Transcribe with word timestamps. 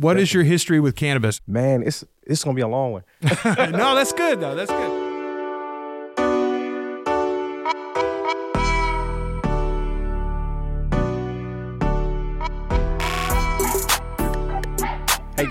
What 0.00 0.18
is 0.18 0.32
your 0.32 0.44
history 0.44 0.80
with 0.80 0.96
cannabis? 0.96 1.42
Man, 1.46 1.82
it's 1.82 2.04
it's 2.22 2.42
gonna 2.42 2.54
be 2.54 2.62
a 2.62 2.68
long 2.68 2.92
one. 2.92 3.04
no, 3.44 3.94
that's 3.94 4.14
good 4.14 4.40
though. 4.40 4.54
That's 4.54 4.70
good. 4.70 4.99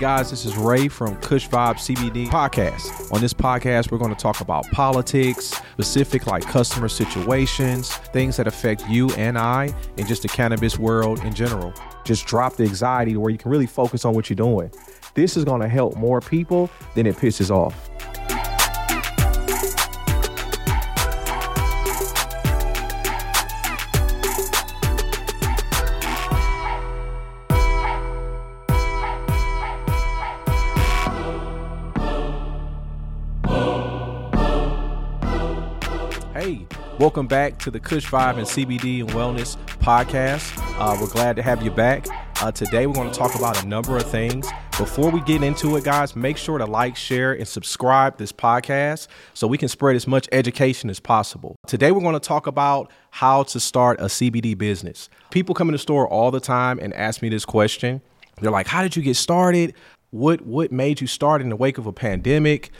Guys, 0.00 0.30
this 0.30 0.46
is 0.46 0.56
Ray 0.56 0.88
from 0.88 1.14
Kush 1.16 1.46
Vibe 1.46 1.74
CBD 1.74 2.26
podcast. 2.28 3.12
On 3.12 3.20
this 3.20 3.34
podcast, 3.34 3.92
we're 3.92 3.98
going 3.98 4.14
to 4.14 4.18
talk 4.18 4.40
about 4.40 4.66
politics, 4.70 5.60
specific 5.74 6.26
like 6.26 6.42
customer 6.42 6.88
situations, 6.88 7.94
things 8.14 8.38
that 8.38 8.46
affect 8.46 8.82
you 8.88 9.10
and 9.10 9.36
I, 9.36 9.74
and 9.98 10.08
just 10.08 10.22
the 10.22 10.28
cannabis 10.28 10.78
world 10.78 11.22
in 11.22 11.34
general. 11.34 11.74
Just 12.02 12.26
drop 12.26 12.56
the 12.56 12.64
anxiety 12.64 13.18
where 13.18 13.30
you 13.30 13.36
can 13.36 13.50
really 13.50 13.66
focus 13.66 14.06
on 14.06 14.14
what 14.14 14.30
you're 14.30 14.36
doing. 14.36 14.72
This 15.12 15.36
is 15.36 15.44
going 15.44 15.60
to 15.60 15.68
help 15.68 15.96
more 15.96 16.22
people 16.22 16.70
than 16.94 17.06
it 17.06 17.16
pisses 17.16 17.50
off. 17.50 17.90
Welcome 37.00 37.26
back 37.26 37.58
to 37.58 37.70
the 37.70 37.80
Kush 37.80 38.04
Vibe 38.10 38.36
and 38.36 38.46
CBD 38.46 39.00
and 39.00 39.08
Wellness 39.12 39.56
podcast. 39.78 40.52
Uh, 40.78 40.94
we're 41.00 41.08
glad 41.08 41.34
to 41.36 41.42
have 41.42 41.62
you 41.62 41.70
back. 41.70 42.06
Uh, 42.42 42.52
today, 42.52 42.86
we're 42.86 42.92
going 42.92 43.10
to 43.10 43.18
talk 43.18 43.34
about 43.36 43.64
a 43.64 43.66
number 43.66 43.96
of 43.96 44.02
things. 44.02 44.46
Before 44.76 45.10
we 45.10 45.22
get 45.22 45.42
into 45.42 45.76
it, 45.76 45.84
guys, 45.84 46.14
make 46.14 46.36
sure 46.36 46.58
to 46.58 46.66
like, 46.66 46.96
share, 46.96 47.32
and 47.32 47.48
subscribe 47.48 48.18
this 48.18 48.32
podcast 48.32 49.08
so 49.32 49.46
we 49.46 49.56
can 49.56 49.68
spread 49.68 49.96
as 49.96 50.06
much 50.06 50.28
education 50.30 50.90
as 50.90 51.00
possible. 51.00 51.56
Today, 51.66 51.90
we're 51.90 52.02
going 52.02 52.12
to 52.12 52.20
talk 52.20 52.46
about 52.46 52.90
how 53.12 53.44
to 53.44 53.58
start 53.58 53.98
a 53.98 54.04
CBD 54.04 54.56
business. 54.56 55.08
People 55.30 55.54
come 55.54 55.70
in 55.70 55.72
the 55.72 55.78
store 55.78 56.06
all 56.06 56.30
the 56.30 56.38
time 56.38 56.78
and 56.80 56.92
ask 56.92 57.22
me 57.22 57.30
this 57.30 57.46
question. 57.46 58.02
They're 58.42 58.50
like, 58.50 58.66
"How 58.66 58.82
did 58.82 58.94
you 58.94 59.02
get 59.02 59.16
started? 59.16 59.72
What 60.10 60.42
what 60.42 60.70
made 60.70 61.00
you 61.00 61.06
start 61.06 61.40
in 61.40 61.48
the 61.48 61.56
wake 61.56 61.78
of 61.78 61.86
a 61.86 61.94
pandemic? 61.94 62.70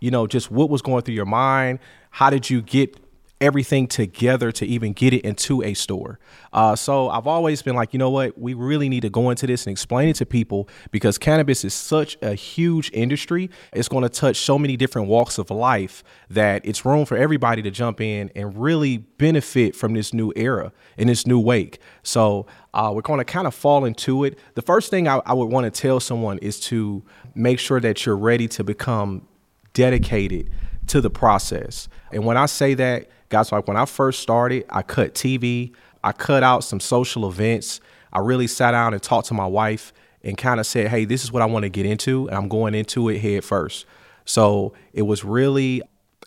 You 0.00 0.10
know, 0.10 0.26
just 0.26 0.50
what 0.50 0.70
was 0.70 0.80
going 0.80 1.02
through 1.02 1.14
your 1.14 1.26
mind? 1.26 1.78
How 2.10 2.30
did 2.30 2.48
you 2.48 2.62
get 2.62 2.98
everything 3.40 3.86
together 3.86 4.50
to 4.50 4.64
even 4.64 4.92
get 4.92 5.12
it 5.12 5.20
into 5.22 5.62
a 5.62 5.74
store. 5.74 6.18
Uh, 6.52 6.74
so 6.74 7.10
I've 7.10 7.26
always 7.26 7.60
been 7.60 7.76
like, 7.76 7.92
you 7.92 7.98
know 7.98 8.08
what, 8.08 8.38
we 8.38 8.54
really 8.54 8.88
need 8.88 9.02
to 9.02 9.10
go 9.10 9.28
into 9.28 9.46
this 9.46 9.66
and 9.66 9.72
explain 9.72 10.08
it 10.08 10.16
to 10.16 10.26
people 10.26 10.68
because 10.90 11.18
cannabis 11.18 11.64
is 11.64 11.74
such 11.74 12.16
a 12.22 12.34
huge 12.34 12.90
industry. 12.94 13.50
It's 13.74 13.88
going 13.88 14.04
to 14.04 14.08
touch 14.08 14.38
so 14.38 14.58
many 14.58 14.76
different 14.76 15.08
walks 15.08 15.36
of 15.36 15.50
life 15.50 16.02
that 16.30 16.64
it's 16.64 16.86
room 16.86 17.04
for 17.04 17.16
everybody 17.16 17.60
to 17.60 17.70
jump 17.70 18.00
in 18.00 18.30
and 18.34 18.56
really 18.56 18.98
benefit 18.98 19.76
from 19.76 19.92
this 19.92 20.14
new 20.14 20.32
era 20.34 20.72
in 20.96 21.08
this 21.08 21.26
new 21.26 21.38
wake. 21.38 21.78
So 22.02 22.46
uh, 22.72 22.90
we're 22.94 23.02
going 23.02 23.18
to 23.18 23.24
kind 23.24 23.46
of 23.46 23.54
fall 23.54 23.84
into 23.84 24.24
it. 24.24 24.38
The 24.54 24.62
first 24.62 24.90
thing 24.90 25.08
I, 25.08 25.20
I 25.26 25.34
would 25.34 25.46
want 25.46 25.64
to 25.64 25.70
tell 25.70 26.00
someone 26.00 26.38
is 26.38 26.58
to 26.60 27.02
make 27.34 27.58
sure 27.58 27.80
that 27.80 28.06
you're 28.06 28.16
ready 28.16 28.48
to 28.48 28.64
become 28.64 29.28
dedicated 29.74 30.50
to 30.86 31.02
the 31.02 31.10
process. 31.10 31.88
And 32.12 32.24
when 32.24 32.38
I 32.38 32.46
say 32.46 32.72
that, 32.74 33.10
guys, 33.28 33.52
like 33.52 33.66
when 33.66 33.76
I 33.76 33.84
first 33.84 34.20
started, 34.20 34.64
I 34.70 34.82
cut 34.82 35.14
TV, 35.14 35.72
I 36.04 36.12
cut 36.12 36.42
out 36.42 36.64
some 36.64 36.80
social 36.80 37.28
events. 37.28 37.80
I 38.12 38.20
really 38.20 38.46
sat 38.46 38.72
down 38.72 38.94
and 38.94 39.02
talked 39.02 39.28
to 39.28 39.34
my 39.34 39.46
wife 39.46 39.92
and 40.22 40.36
kind 40.36 40.60
of 40.60 40.66
said, 40.66 40.88
hey, 40.88 41.04
this 41.04 41.24
is 41.24 41.32
what 41.32 41.42
I 41.42 41.46
want 41.46 41.64
to 41.64 41.68
get 41.68 41.86
into, 41.86 42.28
and 42.28 42.36
I'm 42.36 42.48
going 42.48 42.74
into 42.74 43.08
it 43.08 43.18
head 43.18 43.44
first. 43.44 43.86
So 44.24 44.74
it 44.92 45.02
was 45.02 45.24
really 45.24 45.82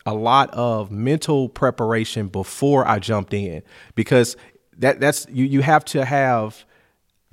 a 0.06 0.14
lot 0.14 0.50
of 0.50 0.90
mental 0.90 1.48
preparation 1.48 2.28
before 2.28 2.86
I 2.86 2.98
jumped 2.98 3.34
in 3.34 3.62
because 3.94 4.36
that 4.78 4.98
that's 5.00 5.26
you 5.30 5.44
you 5.44 5.60
have 5.60 5.84
to 5.86 6.04
have 6.04 6.64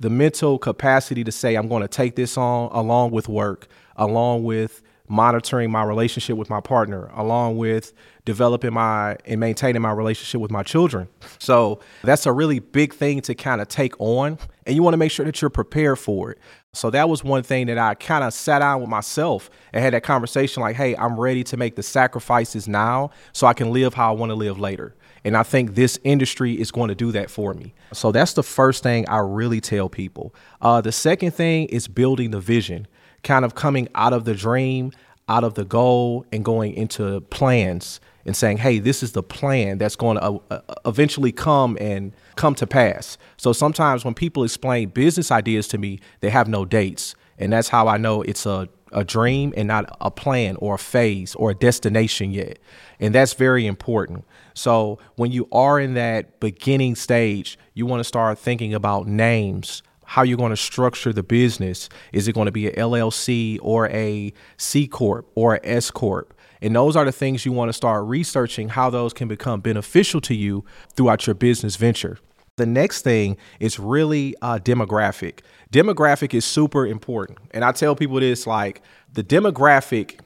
the 0.00 0.10
mental 0.10 0.58
capacity 0.58 1.24
to 1.24 1.32
say 1.32 1.54
I'm 1.54 1.68
going 1.68 1.82
to 1.82 1.88
take 1.88 2.14
this 2.14 2.36
on 2.36 2.70
along 2.72 3.10
with 3.10 3.28
work, 3.28 3.66
along 3.96 4.44
with 4.44 4.82
monitoring 5.08 5.70
my 5.70 5.82
relationship 5.82 6.36
with 6.36 6.50
my 6.50 6.60
partner, 6.60 7.10
along 7.14 7.56
with 7.56 7.92
developing 8.28 8.74
my 8.74 9.16
and 9.24 9.40
maintaining 9.40 9.80
my 9.80 9.90
relationship 9.90 10.38
with 10.38 10.50
my 10.50 10.62
children. 10.62 11.08
So 11.38 11.80
that's 12.02 12.26
a 12.26 12.32
really 12.32 12.58
big 12.58 12.92
thing 12.92 13.22
to 13.22 13.34
kind 13.34 13.62
of 13.62 13.68
take 13.68 13.98
on. 13.98 14.36
And 14.66 14.76
you 14.76 14.82
want 14.82 14.92
to 14.92 14.98
make 14.98 15.10
sure 15.10 15.24
that 15.24 15.40
you're 15.40 15.48
prepared 15.48 15.98
for 15.98 16.32
it. 16.32 16.38
So 16.74 16.90
that 16.90 17.08
was 17.08 17.24
one 17.24 17.42
thing 17.42 17.68
that 17.68 17.78
I 17.78 17.94
kind 17.94 18.22
of 18.22 18.34
sat 18.34 18.58
down 18.58 18.82
with 18.82 18.90
myself 18.90 19.48
and 19.72 19.82
had 19.82 19.94
that 19.94 20.02
conversation 20.02 20.62
like, 20.62 20.76
hey, 20.76 20.94
I'm 20.94 21.18
ready 21.18 21.42
to 21.44 21.56
make 21.56 21.74
the 21.74 21.82
sacrifices 21.82 22.68
now 22.68 23.12
so 23.32 23.46
I 23.46 23.54
can 23.54 23.72
live 23.72 23.94
how 23.94 24.10
I 24.10 24.14
want 24.14 24.28
to 24.28 24.36
live 24.36 24.60
later. 24.60 24.94
And 25.24 25.34
I 25.34 25.42
think 25.42 25.74
this 25.74 25.98
industry 26.04 26.52
is 26.52 26.70
going 26.70 26.88
to 26.88 26.94
do 26.94 27.10
that 27.12 27.30
for 27.30 27.54
me. 27.54 27.72
So 27.94 28.12
that's 28.12 28.34
the 28.34 28.42
first 28.42 28.82
thing 28.82 29.08
I 29.08 29.20
really 29.20 29.62
tell 29.62 29.88
people. 29.88 30.34
Uh, 30.60 30.82
the 30.82 30.92
second 30.92 31.32
thing 31.32 31.66
is 31.68 31.88
building 31.88 32.30
the 32.32 32.40
vision 32.40 32.86
kind 33.22 33.46
of 33.46 33.54
coming 33.54 33.88
out 33.94 34.12
of 34.12 34.26
the 34.26 34.34
dream, 34.34 34.92
out 35.28 35.44
of 35.44 35.54
the 35.54 35.64
goal, 35.64 36.26
and 36.30 36.44
going 36.44 36.74
into 36.74 37.22
plans 37.22 38.00
and 38.28 38.36
saying, 38.36 38.58
hey, 38.58 38.78
this 38.78 39.02
is 39.02 39.12
the 39.12 39.22
plan 39.22 39.78
that's 39.78 39.96
going 39.96 40.18
to 40.18 40.22
uh, 40.22 40.38
uh, 40.50 40.60
eventually 40.84 41.32
come 41.32 41.78
and 41.80 42.12
come 42.36 42.54
to 42.56 42.66
pass. 42.66 43.16
So 43.38 43.54
sometimes 43.54 44.04
when 44.04 44.12
people 44.12 44.44
explain 44.44 44.90
business 44.90 45.32
ideas 45.32 45.66
to 45.68 45.78
me, 45.78 45.98
they 46.20 46.28
have 46.28 46.46
no 46.46 46.66
dates. 46.66 47.14
And 47.38 47.50
that's 47.54 47.68
how 47.68 47.88
I 47.88 47.96
know 47.96 48.20
it's 48.20 48.44
a, 48.44 48.68
a 48.92 49.02
dream 49.02 49.54
and 49.56 49.66
not 49.66 49.96
a 50.02 50.10
plan 50.10 50.56
or 50.56 50.74
a 50.74 50.78
phase 50.78 51.34
or 51.36 51.52
a 51.52 51.54
destination 51.54 52.30
yet. 52.30 52.58
And 53.00 53.14
that's 53.14 53.32
very 53.32 53.66
important. 53.66 54.26
So 54.52 54.98
when 55.16 55.32
you 55.32 55.48
are 55.50 55.80
in 55.80 55.94
that 55.94 56.38
beginning 56.38 56.96
stage, 56.96 57.58
you 57.72 57.86
want 57.86 58.00
to 58.00 58.04
start 58.04 58.38
thinking 58.38 58.74
about 58.74 59.06
names, 59.06 59.82
how 60.04 60.22
you're 60.22 60.36
going 60.36 60.50
to 60.50 60.56
structure 60.56 61.14
the 61.14 61.22
business. 61.22 61.88
Is 62.12 62.28
it 62.28 62.34
going 62.34 62.46
to 62.46 62.52
be 62.52 62.68
an 62.68 62.74
LLC 62.74 63.58
or 63.62 63.88
a 63.88 64.34
C 64.58 64.86
corp 64.86 65.30
or 65.34 65.54
a 65.54 65.60
S 65.62 65.90
corp? 65.90 66.34
And 66.60 66.74
those 66.74 66.96
are 66.96 67.04
the 67.04 67.12
things 67.12 67.44
you 67.46 67.52
want 67.52 67.68
to 67.68 67.72
start 67.72 68.06
researching 68.06 68.68
how 68.68 68.90
those 68.90 69.12
can 69.12 69.28
become 69.28 69.60
beneficial 69.60 70.20
to 70.22 70.34
you 70.34 70.64
throughout 70.94 71.26
your 71.26 71.34
business 71.34 71.76
venture. 71.76 72.18
The 72.56 72.66
next 72.66 73.02
thing 73.02 73.36
is 73.60 73.78
really 73.78 74.34
uh, 74.42 74.58
demographic. 74.58 75.40
Demographic 75.72 76.34
is 76.34 76.44
super 76.44 76.86
important. 76.86 77.38
And 77.52 77.64
I 77.64 77.72
tell 77.72 77.94
people 77.94 78.18
this 78.18 78.46
like 78.46 78.82
the 79.12 79.22
demographic 79.22 80.18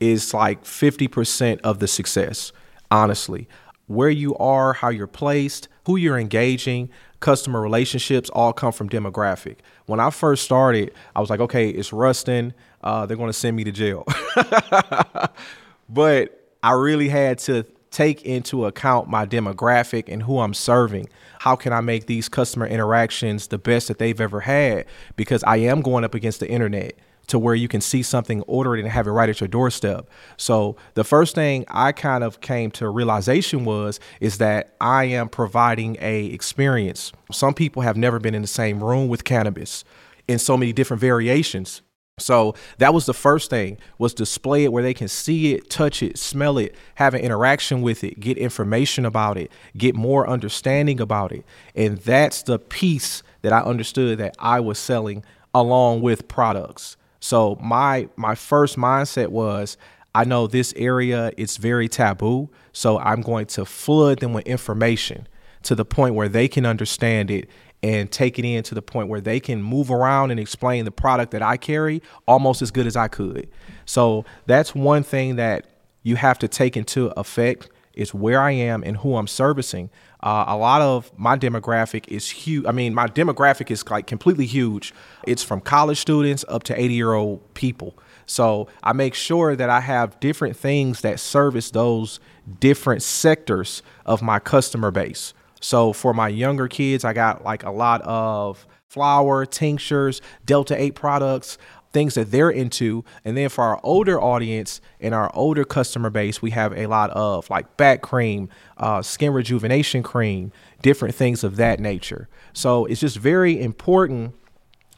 is 0.00 0.34
like 0.34 0.64
50% 0.64 1.60
of 1.62 1.78
the 1.78 1.88
success, 1.88 2.52
honestly. 2.90 3.48
Where 3.86 4.10
you 4.10 4.36
are, 4.36 4.74
how 4.74 4.90
you're 4.90 5.06
placed, 5.06 5.68
who 5.86 5.96
you're 5.96 6.18
engaging, 6.18 6.90
customer 7.20 7.60
relationships 7.60 8.28
all 8.30 8.52
come 8.52 8.72
from 8.72 8.88
demographic. 8.88 9.56
When 9.86 10.00
I 10.00 10.10
first 10.10 10.44
started, 10.44 10.92
I 11.16 11.20
was 11.20 11.30
like, 11.30 11.40
okay, 11.40 11.70
it's 11.70 11.92
Ruston. 11.92 12.54
Uh, 12.82 13.06
they're 13.06 13.16
going 13.16 13.28
to 13.28 13.32
send 13.32 13.56
me 13.56 13.64
to 13.64 13.72
jail. 13.72 14.04
but 15.88 16.56
I 16.62 16.72
really 16.72 17.08
had 17.08 17.38
to 17.40 17.64
take 17.90 18.22
into 18.22 18.66
account 18.66 19.08
my 19.08 19.24
demographic 19.24 20.04
and 20.08 20.22
who 20.22 20.40
I'm 20.40 20.54
serving. 20.54 21.08
How 21.40 21.56
can 21.56 21.72
I 21.72 21.80
make 21.80 22.06
these 22.06 22.28
customer 22.28 22.66
interactions 22.66 23.46
the 23.46 23.58
best 23.58 23.88
that 23.88 23.98
they've 23.98 24.20
ever 24.20 24.40
had? 24.40 24.84
Because 25.16 25.42
I 25.44 25.56
am 25.58 25.80
going 25.80 26.04
up 26.04 26.14
against 26.14 26.40
the 26.40 26.48
internet 26.48 26.98
to 27.28 27.38
where 27.38 27.54
you 27.54 27.68
can 27.68 27.80
see 27.80 28.02
something, 28.02 28.42
order 28.42 28.74
it, 28.76 28.80
and 28.80 28.88
have 28.88 29.06
it 29.06 29.10
right 29.10 29.28
at 29.28 29.40
your 29.40 29.48
doorstep. 29.48 30.08
So 30.36 30.76
the 30.94 31.04
first 31.04 31.34
thing 31.34 31.64
I 31.68 31.92
kind 31.92 32.24
of 32.24 32.40
came 32.40 32.70
to 32.72 32.88
realization 32.88 33.64
was 33.64 34.00
is 34.20 34.38
that 34.38 34.74
I 34.80 35.04
am 35.04 35.28
providing 35.28 35.96
a 36.00 36.26
experience. 36.26 37.12
Some 37.30 37.54
people 37.54 37.82
have 37.82 37.96
never 37.96 38.18
been 38.18 38.34
in 38.34 38.42
the 38.42 38.48
same 38.48 38.82
room 38.82 39.08
with 39.08 39.24
cannabis 39.24 39.84
in 40.26 40.38
so 40.38 40.56
many 40.56 40.72
different 40.72 41.00
variations. 41.00 41.82
So 42.18 42.54
that 42.78 42.94
was 42.94 43.06
the 43.06 43.14
first 43.14 43.50
thing 43.50 43.78
was 43.98 44.14
display 44.14 44.64
it 44.64 44.72
where 44.72 44.82
they 44.82 44.94
can 44.94 45.08
see 45.08 45.54
it, 45.54 45.70
touch 45.70 46.02
it, 46.02 46.18
smell 46.18 46.58
it, 46.58 46.74
have 46.96 47.14
an 47.14 47.20
interaction 47.20 47.82
with 47.82 48.04
it, 48.04 48.20
get 48.20 48.38
information 48.38 49.04
about 49.04 49.36
it, 49.36 49.50
get 49.76 49.94
more 49.94 50.28
understanding 50.28 51.00
about 51.00 51.32
it. 51.32 51.44
And 51.74 51.98
that's 51.98 52.42
the 52.42 52.58
piece 52.58 53.22
that 53.42 53.52
I 53.52 53.60
understood 53.60 54.18
that 54.18 54.36
I 54.38 54.60
was 54.60 54.78
selling 54.78 55.24
along 55.54 56.02
with 56.02 56.28
products. 56.28 56.96
So 57.20 57.56
my 57.60 58.08
my 58.16 58.34
first 58.34 58.76
mindset 58.76 59.28
was 59.28 59.76
I 60.14 60.24
know 60.24 60.46
this 60.46 60.72
area 60.76 61.32
it's 61.36 61.56
very 61.56 61.88
taboo, 61.88 62.48
so 62.72 62.98
I'm 62.98 63.22
going 63.22 63.46
to 63.46 63.64
flood 63.64 64.20
them 64.20 64.32
with 64.32 64.46
information 64.46 65.26
to 65.64 65.74
the 65.74 65.84
point 65.84 66.14
where 66.14 66.28
they 66.28 66.48
can 66.48 66.64
understand 66.64 67.30
it 67.30 67.48
and 67.82 68.10
take 68.10 68.38
it 68.38 68.44
in 68.44 68.62
to 68.64 68.74
the 68.74 68.82
point 68.82 69.08
where 69.08 69.20
they 69.20 69.38
can 69.40 69.62
move 69.62 69.90
around 69.90 70.30
and 70.30 70.40
explain 70.40 70.84
the 70.84 70.90
product 70.90 71.30
that 71.32 71.42
I 71.42 71.56
carry 71.56 72.02
almost 72.26 72.60
as 72.62 72.70
good 72.70 72.86
as 72.86 72.96
I 72.96 73.08
could. 73.08 73.48
So 73.84 74.24
that's 74.46 74.74
one 74.74 75.02
thing 75.02 75.36
that 75.36 75.66
you 76.02 76.16
have 76.16 76.38
to 76.40 76.48
take 76.48 76.76
into 76.76 77.08
effect 77.18 77.70
is 77.94 78.14
where 78.14 78.40
I 78.40 78.52
am 78.52 78.82
and 78.84 78.96
who 78.96 79.16
I'm 79.16 79.26
servicing. 79.26 79.90
Uh, 80.22 80.44
a 80.46 80.56
lot 80.56 80.80
of 80.82 81.10
my 81.18 81.36
demographic 81.36 82.06
is 82.08 82.30
huge. 82.30 82.64
I 82.66 82.72
mean, 82.72 82.94
my 82.94 83.06
demographic 83.06 83.70
is 83.70 83.88
like 83.88 84.06
completely 84.06 84.46
huge. 84.46 84.94
It's 85.26 85.42
from 85.42 85.60
college 85.60 85.98
students 85.98 86.44
up 86.48 86.62
to 86.64 86.80
80 86.80 86.94
year 86.94 87.12
old 87.12 87.54
people. 87.54 87.98
So 88.24 88.68
I 88.82 88.92
make 88.92 89.14
sure 89.14 89.56
that 89.56 89.70
I 89.70 89.80
have 89.80 90.18
different 90.20 90.56
things 90.56 91.00
that 91.00 91.18
service 91.18 91.70
those 91.70 92.20
different 92.60 93.02
sectors 93.02 93.82
of 94.06 94.22
my 94.22 94.38
customer 94.38 94.90
base. 94.90 95.34
So 95.60 95.92
for 95.92 96.14
my 96.14 96.28
younger 96.28 96.68
kids, 96.68 97.04
I 97.04 97.12
got 97.12 97.44
like 97.44 97.64
a 97.64 97.70
lot 97.70 98.02
of 98.02 98.66
flour, 98.86 99.44
tinctures, 99.44 100.20
Delta 100.44 100.80
8 100.80 100.94
products, 100.94 101.58
things 101.92 102.14
that 102.14 102.30
they're 102.30 102.50
into. 102.50 103.04
And 103.24 103.36
then 103.36 103.48
for 103.48 103.64
our 103.64 103.80
older 103.82 104.20
audience 104.20 104.80
and 105.00 105.14
our 105.14 105.30
older 105.34 105.64
customer 105.64 106.10
base, 106.10 106.42
we 106.42 106.50
have 106.50 106.72
a 106.76 106.86
lot 106.86 107.10
of 107.10 107.48
like 107.50 107.76
back 107.76 108.02
cream, 108.02 108.48
uh, 108.76 109.02
skin 109.02 109.32
rejuvenation 109.32 110.02
cream, 110.02 110.52
different 110.82 111.14
things 111.14 111.44
of 111.44 111.56
that 111.56 111.80
nature. 111.80 112.28
So 112.52 112.84
it's 112.86 113.00
just 113.00 113.16
very 113.16 113.60
important 113.60 114.34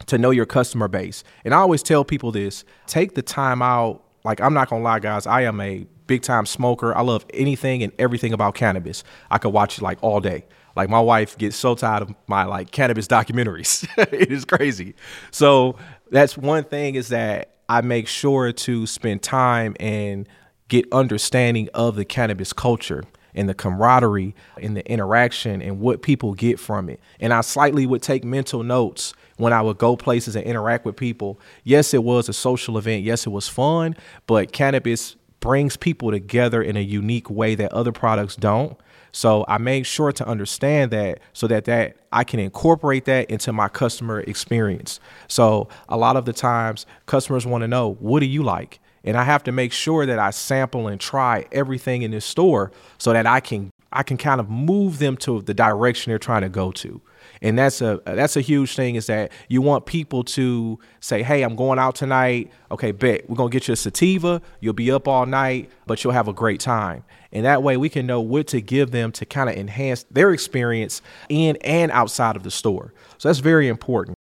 to 0.06 0.18
know 0.18 0.30
your 0.30 0.46
customer 0.46 0.88
base. 0.88 1.24
And 1.44 1.54
I 1.54 1.58
always 1.58 1.82
tell 1.82 2.04
people 2.04 2.32
this 2.32 2.64
take 2.86 3.14
the 3.14 3.22
time 3.22 3.62
out. 3.62 4.02
Like, 4.24 4.40
I'm 4.40 4.52
not 4.52 4.68
gonna 4.68 4.82
lie, 4.82 4.98
guys, 4.98 5.26
I 5.26 5.42
am 5.42 5.60
a 5.60 5.86
big 6.10 6.22
time 6.22 6.44
smoker. 6.44 6.92
I 6.96 7.02
love 7.02 7.24
anything 7.32 7.84
and 7.84 7.92
everything 7.96 8.32
about 8.32 8.56
cannabis. 8.56 9.04
I 9.30 9.38
could 9.38 9.50
watch 9.50 9.78
it 9.78 9.82
like 9.82 9.98
all 10.02 10.18
day. 10.18 10.44
Like 10.74 10.90
my 10.90 10.98
wife 10.98 11.38
gets 11.38 11.54
so 11.56 11.76
tired 11.76 12.02
of 12.02 12.12
my 12.26 12.42
like 12.42 12.72
cannabis 12.72 13.06
documentaries. 13.06 13.86
it 14.12 14.32
is 14.32 14.44
crazy. 14.44 14.96
So 15.30 15.76
that's 16.10 16.36
one 16.36 16.64
thing 16.64 16.96
is 16.96 17.10
that 17.10 17.54
I 17.68 17.80
make 17.82 18.08
sure 18.08 18.50
to 18.50 18.86
spend 18.88 19.22
time 19.22 19.76
and 19.78 20.28
get 20.66 20.84
understanding 20.90 21.68
of 21.74 21.94
the 21.94 22.04
cannabis 22.04 22.52
culture 22.52 23.04
and 23.32 23.48
the 23.48 23.54
camaraderie 23.54 24.34
and 24.60 24.76
the 24.76 24.84
interaction 24.90 25.62
and 25.62 25.78
what 25.78 26.02
people 26.02 26.34
get 26.34 26.58
from 26.58 26.88
it. 26.88 26.98
And 27.20 27.32
I 27.32 27.42
slightly 27.42 27.86
would 27.86 28.02
take 28.02 28.24
mental 28.24 28.64
notes 28.64 29.14
when 29.36 29.52
I 29.52 29.62
would 29.62 29.78
go 29.78 29.96
places 29.96 30.34
and 30.34 30.44
interact 30.44 30.84
with 30.84 30.96
people. 30.96 31.38
Yes, 31.62 31.94
it 31.94 32.02
was 32.02 32.28
a 32.28 32.32
social 32.32 32.76
event. 32.78 33.04
Yes, 33.04 33.26
it 33.26 33.30
was 33.30 33.46
fun, 33.46 33.94
but 34.26 34.50
cannabis 34.50 35.14
brings 35.40 35.76
people 35.76 36.10
together 36.10 36.62
in 36.62 36.76
a 36.76 36.80
unique 36.80 37.28
way 37.30 37.54
that 37.54 37.72
other 37.72 37.92
products 37.92 38.36
don't. 38.36 38.78
So 39.12 39.44
I 39.48 39.58
made 39.58 39.86
sure 39.86 40.12
to 40.12 40.26
understand 40.26 40.92
that 40.92 41.18
so 41.32 41.46
that 41.48 41.64
that 41.64 41.96
I 42.12 42.24
can 42.24 42.38
incorporate 42.38 43.06
that 43.06 43.30
into 43.30 43.52
my 43.52 43.68
customer 43.68 44.20
experience. 44.20 45.00
So 45.26 45.68
a 45.88 45.96
lot 45.96 46.16
of 46.16 46.26
the 46.26 46.32
times 46.32 46.86
customers 47.06 47.46
want 47.46 47.62
to 47.62 47.68
know, 47.68 47.94
what 47.94 48.20
do 48.20 48.26
you 48.26 48.42
like? 48.42 48.78
And 49.02 49.16
I 49.16 49.24
have 49.24 49.42
to 49.44 49.52
make 49.52 49.72
sure 49.72 50.06
that 50.06 50.18
I 50.18 50.30
sample 50.30 50.86
and 50.86 51.00
try 51.00 51.46
everything 51.50 52.02
in 52.02 52.10
this 52.10 52.24
store 52.24 52.70
so 52.98 53.12
that 53.12 53.26
I 53.26 53.40
can 53.40 53.70
I 53.92 54.04
can 54.04 54.16
kind 54.16 54.40
of 54.40 54.48
move 54.48 55.00
them 55.00 55.16
to 55.18 55.42
the 55.42 55.54
direction 55.54 56.10
they're 56.10 56.18
trying 56.18 56.42
to 56.42 56.48
go 56.48 56.70
to 56.72 57.00
and 57.42 57.58
that's 57.58 57.80
a 57.80 58.00
that's 58.04 58.36
a 58.36 58.40
huge 58.40 58.74
thing 58.74 58.94
is 58.96 59.06
that 59.06 59.32
you 59.48 59.62
want 59.62 59.86
people 59.86 60.22
to 60.22 60.78
say 61.00 61.22
hey 61.22 61.42
i'm 61.42 61.56
going 61.56 61.78
out 61.78 61.94
tonight. 61.94 62.50
Okay 62.70 62.92
bet 62.92 63.28
we're 63.28 63.36
going 63.36 63.50
to 63.50 63.52
get 63.52 63.66
you 63.68 63.74
a 63.74 63.76
sativa 63.76 64.40
you'll 64.60 64.72
be 64.72 64.90
up 64.90 65.08
all 65.08 65.26
night 65.26 65.70
but 65.86 66.04
you'll 66.04 66.12
have 66.12 66.28
a 66.28 66.32
great 66.32 66.60
time. 66.60 67.02
And 67.32 67.44
that 67.44 67.62
way 67.62 67.76
we 67.76 67.88
can 67.88 68.06
know 68.06 68.20
what 68.20 68.46
to 68.48 68.60
give 68.60 68.92
them 68.92 69.12
to 69.12 69.26
kind 69.26 69.50
of 69.50 69.56
enhance 69.56 70.04
their 70.10 70.32
experience 70.32 71.02
in 71.28 71.56
and 71.64 71.90
outside 71.90 72.36
of 72.36 72.44
the 72.44 72.50
store. 72.50 72.92
So 73.18 73.28
that's 73.28 73.40
very 73.40 73.66
important. 73.68 74.16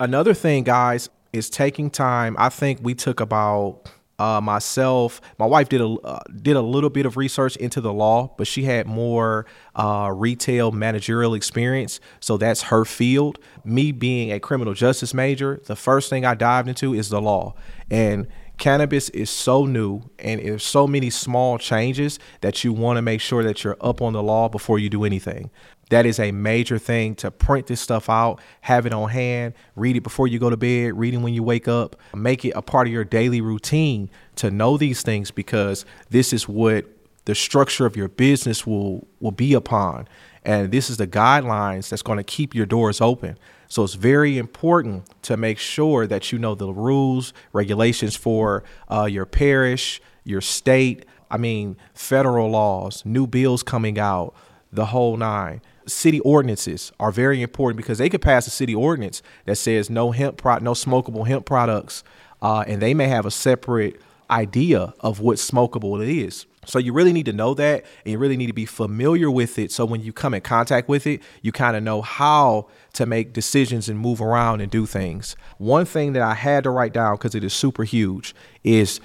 Another 0.00 0.34
thing 0.34 0.64
guys 0.64 1.08
is 1.32 1.48
taking 1.50 1.90
time. 1.90 2.34
I 2.38 2.48
think 2.48 2.80
we 2.82 2.94
took 2.94 3.20
about 3.20 3.88
uh, 4.18 4.40
myself, 4.40 5.20
my 5.38 5.46
wife 5.46 5.68
did 5.68 5.80
a 5.80 5.88
uh, 5.88 6.20
did 6.40 6.56
a 6.56 6.62
little 6.62 6.90
bit 6.90 7.06
of 7.06 7.16
research 7.16 7.56
into 7.56 7.80
the 7.80 7.92
law, 7.92 8.34
but 8.38 8.46
she 8.46 8.64
had 8.64 8.86
more 8.86 9.46
uh, 9.74 10.10
retail 10.14 10.70
managerial 10.72 11.34
experience, 11.34 12.00
so 12.20 12.36
that's 12.36 12.62
her 12.62 12.84
field. 12.84 13.38
Me 13.64 13.92
being 13.92 14.30
a 14.32 14.38
criminal 14.38 14.74
justice 14.74 15.14
major, 15.14 15.60
the 15.66 15.76
first 15.76 16.10
thing 16.10 16.24
I 16.24 16.34
dived 16.34 16.68
into 16.68 16.94
is 16.94 17.08
the 17.08 17.20
law, 17.20 17.54
and 17.90 18.28
cannabis 18.56 19.08
is 19.10 19.30
so 19.30 19.66
new 19.66 20.02
and 20.18 20.40
there's 20.40 20.62
so 20.62 20.86
many 20.86 21.10
small 21.10 21.58
changes 21.58 22.18
that 22.40 22.62
you 22.62 22.72
want 22.72 22.96
to 22.96 23.02
make 23.02 23.20
sure 23.20 23.42
that 23.42 23.64
you're 23.64 23.76
up 23.80 24.00
on 24.00 24.12
the 24.12 24.22
law 24.22 24.48
before 24.48 24.78
you 24.78 24.88
do 24.88 25.04
anything. 25.04 25.50
That 25.90 26.06
is 26.06 26.18
a 26.18 26.32
major 26.32 26.78
thing 26.78 27.14
to 27.16 27.30
print 27.30 27.66
this 27.66 27.80
stuff 27.80 28.08
out, 28.08 28.40
have 28.62 28.86
it 28.86 28.92
on 28.92 29.10
hand, 29.10 29.54
read 29.76 29.96
it 29.96 30.02
before 30.02 30.26
you 30.26 30.38
go 30.38 30.50
to 30.50 30.56
bed, 30.56 30.98
read 30.98 31.14
it 31.14 31.18
when 31.18 31.34
you 31.34 31.42
wake 31.42 31.68
up, 31.68 31.96
make 32.14 32.44
it 32.44 32.50
a 32.50 32.62
part 32.62 32.86
of 32.86 32.92
your 32.92 33.04
daily 33.04 33.40
routine 33.40 34.10
to 34.36 34.50
know 34.50 34.76
these 34.76 35.02
things 35.02 35.30
because 35.30 35.84
this 36.10 36.32
is 36.32 36.48
what 36.48 36.86
the 37.26 37.34
structure 37.34 37.86
of 37.86 37.96
your 37.96 38.08
business 38.08 38.66
will 38.66 39.06
will 39.20 39.32
be 39.32 39.54
upon. 39.54 40.08
And 40.44 40.70
this 40.70 40.90
is 40.90 40.98
the 40.98 41.06
guidelines 41.06 41.88
that's 41.88 42.02
going 42.02 42.18
to 42.18 42.24
keep 42.24 42.54
your 42.54 42.66
doors 42.66 43.00
open. 43.00 43.38
So 43.68 43.82
it's 43.82 43.94
very 43.94 44.36
important 44.36 45.08
to 45.22 45.38
make 45.38 45.58
sure 45.58 46.06
that 46.06 46.32
you 46.32 46.38
know 46.38 46.54
the 46.54 46.72
rules, 46.72 47.32
regulations 47.52 48.14
for 48.14 48.62
uh, 48.90 49.04
your 49.04 49.24
parish, 49.24 50.02
your 50.22 50.42
state. 50.42 51.06
I 51.30 51.38
mean, 51.38 51.76
federal 51.94 52.50
laws, 52.50 53.04
new 53.06 53.26
bills 53.26 53.62
coming 53.62 53.98
out, 53.98 54.34
the 54.70 54.86
whole 54.86 55.16
nine 55.16 55.62
city 55.86 56.20
ordinances 56.20 56.92
are 56.98 57.10
very 57.10 57.42
important 57.42 57.76
because 57.76 57.98
they 57.98 58.08
could 58.08 58.22
pass 58.22 58.46
a 58.46 58.50
city 58.50 58.74
ordinance 58.74 59.22
that 59.44 59.56
says 59.56 59.90
no 59.90 60.10
hemp 60.10 60.36
pro- 60.36 60.58
no 60.58 60.72
smokable 60.72 61.26
hemp 61.26 61.46
products, 61.46 62.04
uh, 62.42 62.64
and 62.66 62.80
they 62.80 62.94
may 62.94 63.08
have 63.08 63.26
a 63.26 63.30
separate 63.30 64.00
idea 64.30 64.94
of 65.00 65.20
what 65.20 65.36
smokable 65.36 66.02
it 66.02 66.08
is. 66.08 66.46
So 66.66 66.78
you 66.78 66.92
really 66.92 67.12
need 67.12 67.26
to 67.26 67.32
know 67.32 67.54
that, 67.54 67.84
and 68.04 68.12
you 68.12 68.18
really 68.18 68.36
need 68.36 68.46
to 68.46 68.54
be 68.54 68.66
familiar 68.66 69.30
with 69.30 69.58
it. 69.58 69.70
So 69.70 69.84
when 69.84 70.00
you 70.00 70.12
come 70.12 70.34
in 70.34 70.40
contact 70.40 70.88
with 70.88 71.06
it, 71.06 71.20
you 71.42 71.52
kind 71.52 71.76
of 71.76 71.82
know 71.82 72.00
how 72.00 72.68
to 72.94 73.06
make 73.06 73.32
decisions 73.32 73.88
and 73.88 73.98
move 73.98 74.20
around 74.20 74.62
and 74.62 74.70
do 74.70 74.86
things. 74.86 75.36
One 75.58 75.84
thing 75.84 76.14
that 76.14 76.22
I 76.22 76.34
had 76.34 76.64
to 76.64 76.70
write 76.70 76.94
down 76.94 77.16
because 77.16 77.34
it 77.34 77.44
is 77.44 77.52
super 77.52 77.84
huge 77.84 78.34
is 78.62 79.00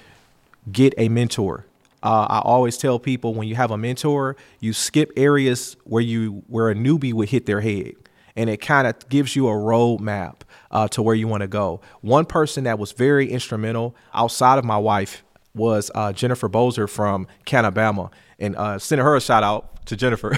get 0.71 0.93
a 0.97 1.09
mentor 1.09 1.65
uh, 2.01 2.27
I 2.29 2.39
always 2.39 2.77
tell 2.77 2.99
people 2.99 3.33
when 3.33 3.47
you 3.47 3.55
have 3.55 3.71
a 3.71 3.77
mentor, 3.77 4.35
you 4.59 4.73
skip 4.73 5.11
areas 5.17 5.75
where 5.83 6.01
you 6.01 6.43
where 6.47 6.69
a 6.69 6.75
newbie 6.75 7.13
would 7.13 7.29
hit 7.29 7.45
their 7.45 7.61
head, 7.61 7.93
and 8.35 8.49
it 8.49 8.57
kind 8.57 8.87
of 8.87 9.07
gives 9.09 9.35
you 9.35 9.47
a 9.47 9.51
roadmap 9.51 10.41
uh, 10.71 10.87
to 10.89 11.01
where 11.01 11.15
you 11.15 11.27
want 11.27 11.41
to 11.41 11.47
go. 11.47 11.81
One 12.01 12.25
person 12.25 12.63
that 12.63 12.79
was 12.79 12.91
very 12.93 13.29
instrumental 13.29 13.95
outside 14.13 14.57
of 14.57 14.65
my 14.65 14.77
wife 14.77 15.23
was 15.53 15.91
uh, 15.95 16.13
Jennifer 16.13 16.47
Bozer 16.47 16.89
from 16.89 17.27
Canabama, 17.45 18.11
and 18.39 18.55
uh, 18.55 18.79
sending 18.79 19.05
her 19.05 19.15
a 19.15 19.21
shout 19.21 19.43
out 19.43 19.85
to 19.87 19.97
Jennifer. 19.97 20.37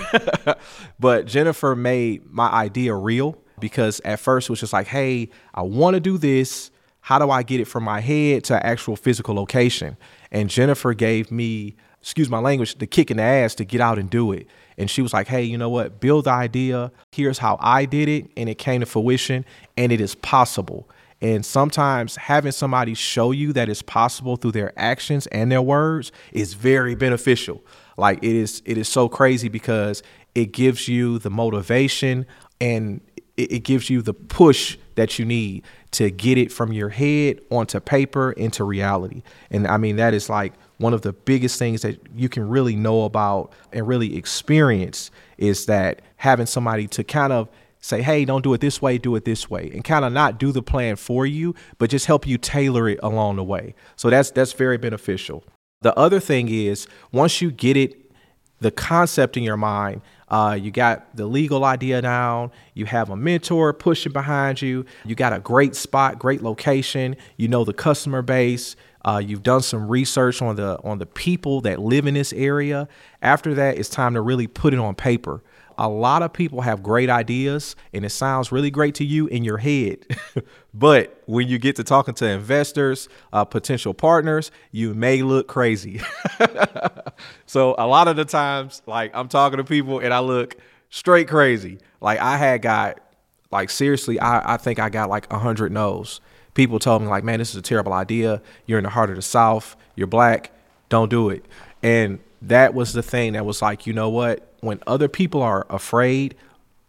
but 0.99 1.27
Jennifer 1.27 1.75
made 1.75 2.25
my 2.25 2.49
idea 2.49 2.95
real 2.95 3.37
because 3.59 4.01
at 4.03 4.19
first 4.19 4.49
it 4.49 4.51
was 4.51 4.59
just 4.59 4.73
like, 4.73 4.87
hey, 4.87 5.29
I 5.53 5.61
want 5.61 5.93
to 5.93 5.99
do 5.99 6.17
this. 6.17 6.71
How 7.01 7.19
do 7.19 7.29
I 7.29 7.43
get 7.43 7.59
it 7.59 7.65
from 7.65 7.83
my 7.83 7.99
head 7.99 8.43
to 8.45 8.65
actual 8.65 8.95
physical 8.95 9.35
location? 9.35 9.97
And 10.31 10.49
Jennifer 10.49 10.93
gave 10.93 11.31
me, 11.31 11.75
excuse 12.01 12.29
my 12.29 12.39
language, 12.39 12.77
the 12.77 12.87
kick 12.87 13.11
in 13.11 13.17
the 13.17 13.23
ass 13.23 13.55
to 13.55 13.65
get 13.65 13.81
out 13.81 13.99
and 13.99 14.09
do 14.09 14.31
it. 14.31 14.47
And 14.77 14.89
she 14.89 15.01
was 15.01 15.13
like, 15.13 15.27
hey, 15.27 15.43
you 15.43 15.57
know 15.57 15.69
what? 15.69 15.99
Build 15.99 16.25
the 16.25 16.31
idea. 16.31 16.91
Here's 17.11 17.37
how 17.37 17.57
I 17.59 17.85
did 17.85 18.07
it. 18.07 18.31
And 18.37 18.49
it 18.49 18.57
came 18.57 18.79
to 18.79 18.85
fruition 18.85 19.45
and 19.77 19.91
it 19.91 20.01
is 20.01 20.15
possible. 20.15 20.89
And 21.21 21.45
sometimes 21.45 22.15
having 22.15 22.51
somebody 22.51 22.95
show 22.95 23.31
you 23.31 23.53
that 23.53 23.69
it's 23.69 23.83
possible 23.83 24.37
through 24.37 24.53
their 24.53 24.73
actions 24.75 25.27
and 25.27 25.51
their 25.51 25.61
words 25.61 26.11
is 26.31 26.55
very 26.55 26.95
beneficial. 26.95 27.63
Like 27.95 28.17
it 28.23 28.35
is, 28.35 28.63
it 28.65 28.77
is 28.77 28.89
so 28.89 29.07
crazy 29.07 29.47
because 29.47 30.01
it 30.33 30.51
gives 30.51 30.87
you 30.87 31.19
the 31.19 31.29
motivation 31.29 32.25
and 32.59 33.01
it, 33.37 33.63
gives 33.63 33.89
you 33.89 34.01
the 34.01 34.13
push 34.13 34.77
that 34.95 35.19
you 35.19 35.25
need 35.25 35.63
to 35.91 36.09
get 36.09 36.37
it 36.37 36.51
from 36.51 36.71
your 36.71 36.89
head 36.89 37.41
onto 37.49 37.79
paper 37.79 38.31
into 38.31 38.63
reality. 38.63 39.23
And 39.49 39.67
I 39.67 39.77
mean, 39.77 39.97
that 39.97 40.13
is 40.13 40.29
like 40.29 40.53
one 40.77 40.93
of 40.93 41.01
the 41.01 41.13
biggest 41.13 41.59
things 41.59 41.81
that 41.81 41.99
you 42.15 42.29
can 42.29 42.47
really 42.47 42.75
know 42.75 43.03
about 43.03 43.51
and 43.71 43.87
really 43.87 44.15
experience 44.15 45.11
is 45.37 45.65
that 45.65 46.01
having 46.17 46.45
somebody 46.45 46.87
to 46.87 47.03
kind 47.03 47.33
of 47.33 47.49
say, 47.81 48.01
hey, 48.01 48.25
don't 48.25 48.43
do 48.43 48.53
it 48.53 48.61
this 48.61 48.81
way, 48.81 48.97
do 48.97 49.15
it 49.15 49.25
this 49.25 49.49
way, 49.49 49.69
and 49.73 49.83
kind 49.83 50.05
of 50.05 50.13
not 50.13 50.39
do 50.39 50.51
the 50.51 50.61
plan 50.61 50.95
for 50.95 51.25
you, 51.25 51.53
but 51.77 51.89
just 51.89 52.05
help 52.05 52.25
you 52.25 52.37
tailor 52.37 52.87
it 52.87 52.99
along 53.03 53.35
the 53.35 53.43
way. 53.43 53.75
So 53.95 54.09
that's 54.09 54.31
that's 54.31 54.53
very 54.53 54.77
beneficial. 54.77 55.43
The 55.81 55.97
other 55.97 56.19
thing 56.19 56.47
is 56.49 56.87
once 57.11 57.41
you 57.41 57.51
get 57.51 57.75
it, 57.75 58.11
the 58.59 58.71
concept 58.71 59.35
in 59.35 59.43
your 59.43 59.57
mind, 59.57 60.01
uh, 60.31 60.53
you 60.53 60.71
got 60.71 61.13
the 61.13 61.25
legal 61.25 61.65
idea 61.65 62.01
down. 62.01 62.51
You 62.73 62.85
have 62.85 63.09
a 63.09 63.17
mentor 63.17 63.73
pushing 63.73 64.13
behind 64.13 64.61
you. 64.61 64.85
You 65.03 65.13
got 65.13 65.33
a 65.33 65.39
great 65.39 65.75
spot, 65.75 66.17
great 66.17 66.41
location. 66.41 67.17
You 67.35 67.49
know 67.49 67.65
the 67.65 67.73
customer 67.73 68.21
base. 68.21 68.77
Uh, 69.03 69.21
you've 69.23 69.43
done 69.43 69.61
some 69.61 69.89
research 69.89 70.41
on 70.41 70.55
the 70.55 70.79
on 70.83 70.99
the 70.99 71.05
people 71.05 71.59
that 71.61 71.79
live 71.79 72.07
in 72.07 72.13
this 72.13 72.31
area. 72.31 72.87
After 73.21 73.53
that, 73.55 73.77
it's 73.77 73.89
time 73.89 74.13
to 74.13 74.21
really 74.21 74.47
put 74.47 74.73
it 74.73 74.79
on 74.79 74.95
paper. 74.95 75.43
A 75.77 75.89
lot 75.89 76.23
of 76.23 76.33
people 76.33 76.61
have 76.61 76.83
great 76.83 77.09
ideas 77.09 77.75
and 77.93 78.05
it 78.05 78.09
sounds 78.09 78.51
really 78.51 78.71
great 78.71 78.95
to 78.95 79.05
you 79.05 79.27
in 79.27 79.43
your 79.43 79.57
head. 79.57 80.05
but 80.73 81.21
when 81.25 81.47
you 81.47 81.57
get 81.57 81.75
to 81.77 81.83
talking 81.83 82.13
to 82.15 82.27
investors, 82.27 83.09
uh, 83.33 83.45
potential 83.45 83.93
partners, 83.93 84.51
you 84.71 84.93
may 84.93 85.21
look 85.21 85.47
crazy. 85.47 86.01
so 87.45 87.75
a 87.77 87.87
lot 87.87 88.07
of 88.07 88.15
the 88.15 88.25
times, 88.25 88.81
like 88.85 89.11
I'm 89.13 89.27
talking 89.27 89.57
to 89.57 89.63
people 89.63 89.99
and 89.99 90.13
I 90.13 90.19
look 90.19 90.57
straight 90.89 91.27
crazy. 91.27 91.79
Like 91.99 92.19
I 92.19 92.37
had 92.37 92.61
got, 92.61 92.99
like 93.51 93.69
seriously, 93.69 94.19
I, 94.19 94.53
I 94.53 94.57
think 94.57 94.79
I 94.79 94.89
got 94.89 95.09
like 95.09 95.31
a 95.31 95.39
hundred 95.39 95.71
no's. 95.71 96.21
People 96.53 96.79
told 96.79 97.01
me 97.01 97.07
like, 97.07 97.23
man, 97.23 97.39
this 97.39 97.51
is 97.51 97.55
a 97.55 97.61
terrible 97.61 97.93
idea. 97.93 98.41
You're 98.65 98.77
in 98.77 98.83
the 98.83 98.89
heart 98.89 99.09
of 99.09 99.15
the 99.15 99.21
South. 99.21 99.75
You're 99.95 100.07
black. 100.07 100.51
Don't 100.89 101.09
do 101.09 101.29
it. 101.29 101.45
And 101.81 102.19
that 102.41 102.73
was 102.73 102.93
the 102.93 103.03
thing 103.03 103.33
that 103.33 103.45
was 103.45 103.61
like, 103.61 103.85
you 103.85 103.93
know 103.93 104.09
what? 104.09 104.50
When 104.61 104.79
other 104.87 105.07
people 105.07 105.41
are 105.41 105.65
afraid 105.69 106.35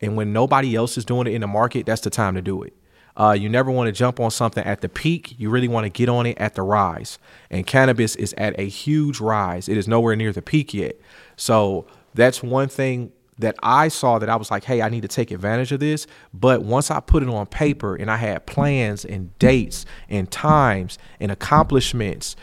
and 0.00 0.17
when 0.17 0.33
nobody 0.33 0.76
else 0.76 0.97
is 0.97 1.05
doing 1.05 1.26
it 1.26 1.35
in 1.35 1.41
the 1.41 1.47
market, 1.47 1.87
that's 1.87 2.02
the 2.02 2.11
time 2.11 2.35
to 2.35 2.43
do 2.43 2.62
it. 2.62 2.75
Uh, 3.17 3.37
you 3.38 3.49
never 3.49 3.71
want 3.71 3.88
to 3.88 3.93
jump 3.93 4.21
on 4.21 4.31
something 4.31 4.64
at 4.64 4.81
the 4.81 4.88
peak. 4.88 5.35
You 5.38 5.50
really 5.50 5.69
want 5.69 5.85
to 5.85 5.91
get 5.91 6.09
on 6.09 6.26
it 6.26 6.38
at 6.38 6.55
the 6.55 6.62
rise. 6.62 7.19
And 7.50 7.67
cannabis 7.67 8.17
is 8.17 8.35
at 8.38 8.59
a 8.59 8.69
huge 8.69 9.21
rise. 9.21 9.69
It 9.69 9.76
is 9.76 9.87
nowhere 9.87 10.17
near 10.17 10.33
the 10.33 10.43
peak 10.43 10.73
yet. 10.73 10.99
So 11.37 11.87
that's 12.14 12.43
one 12.43 12.69
thing 12.69 13.12
that 13.38 13.57
I 13.62 13.88
saw 13.88 14.19
that 14.19 14.29
I 14.29 14.37
was 14.37 14.50
like, 14.50 14.64
hey, 14.64 14.83
I 14.83 14.88
need 14.88 15.02
to 15.02 15.09
take 15.09 15.31
advantage 15.31 15.73
of 15.73 15.81
this. 15.81 16.07
But 16.33 16.62
once 16.62 16.91
I 16.91 17.00
put 17.00 17.23
it 17.23 17.29
on 17.29 17.47
paper 17.47 17.95
and 17.97 18.11
I 18.11 18.17
had 18.17 18.47
plans 18.47 19.05
and 19.05 19.37
dates 19.38 19.85
and 20.09 20.31
times 20.31 20.99
and 21.21 21.31
accomplishments 21.31 22.37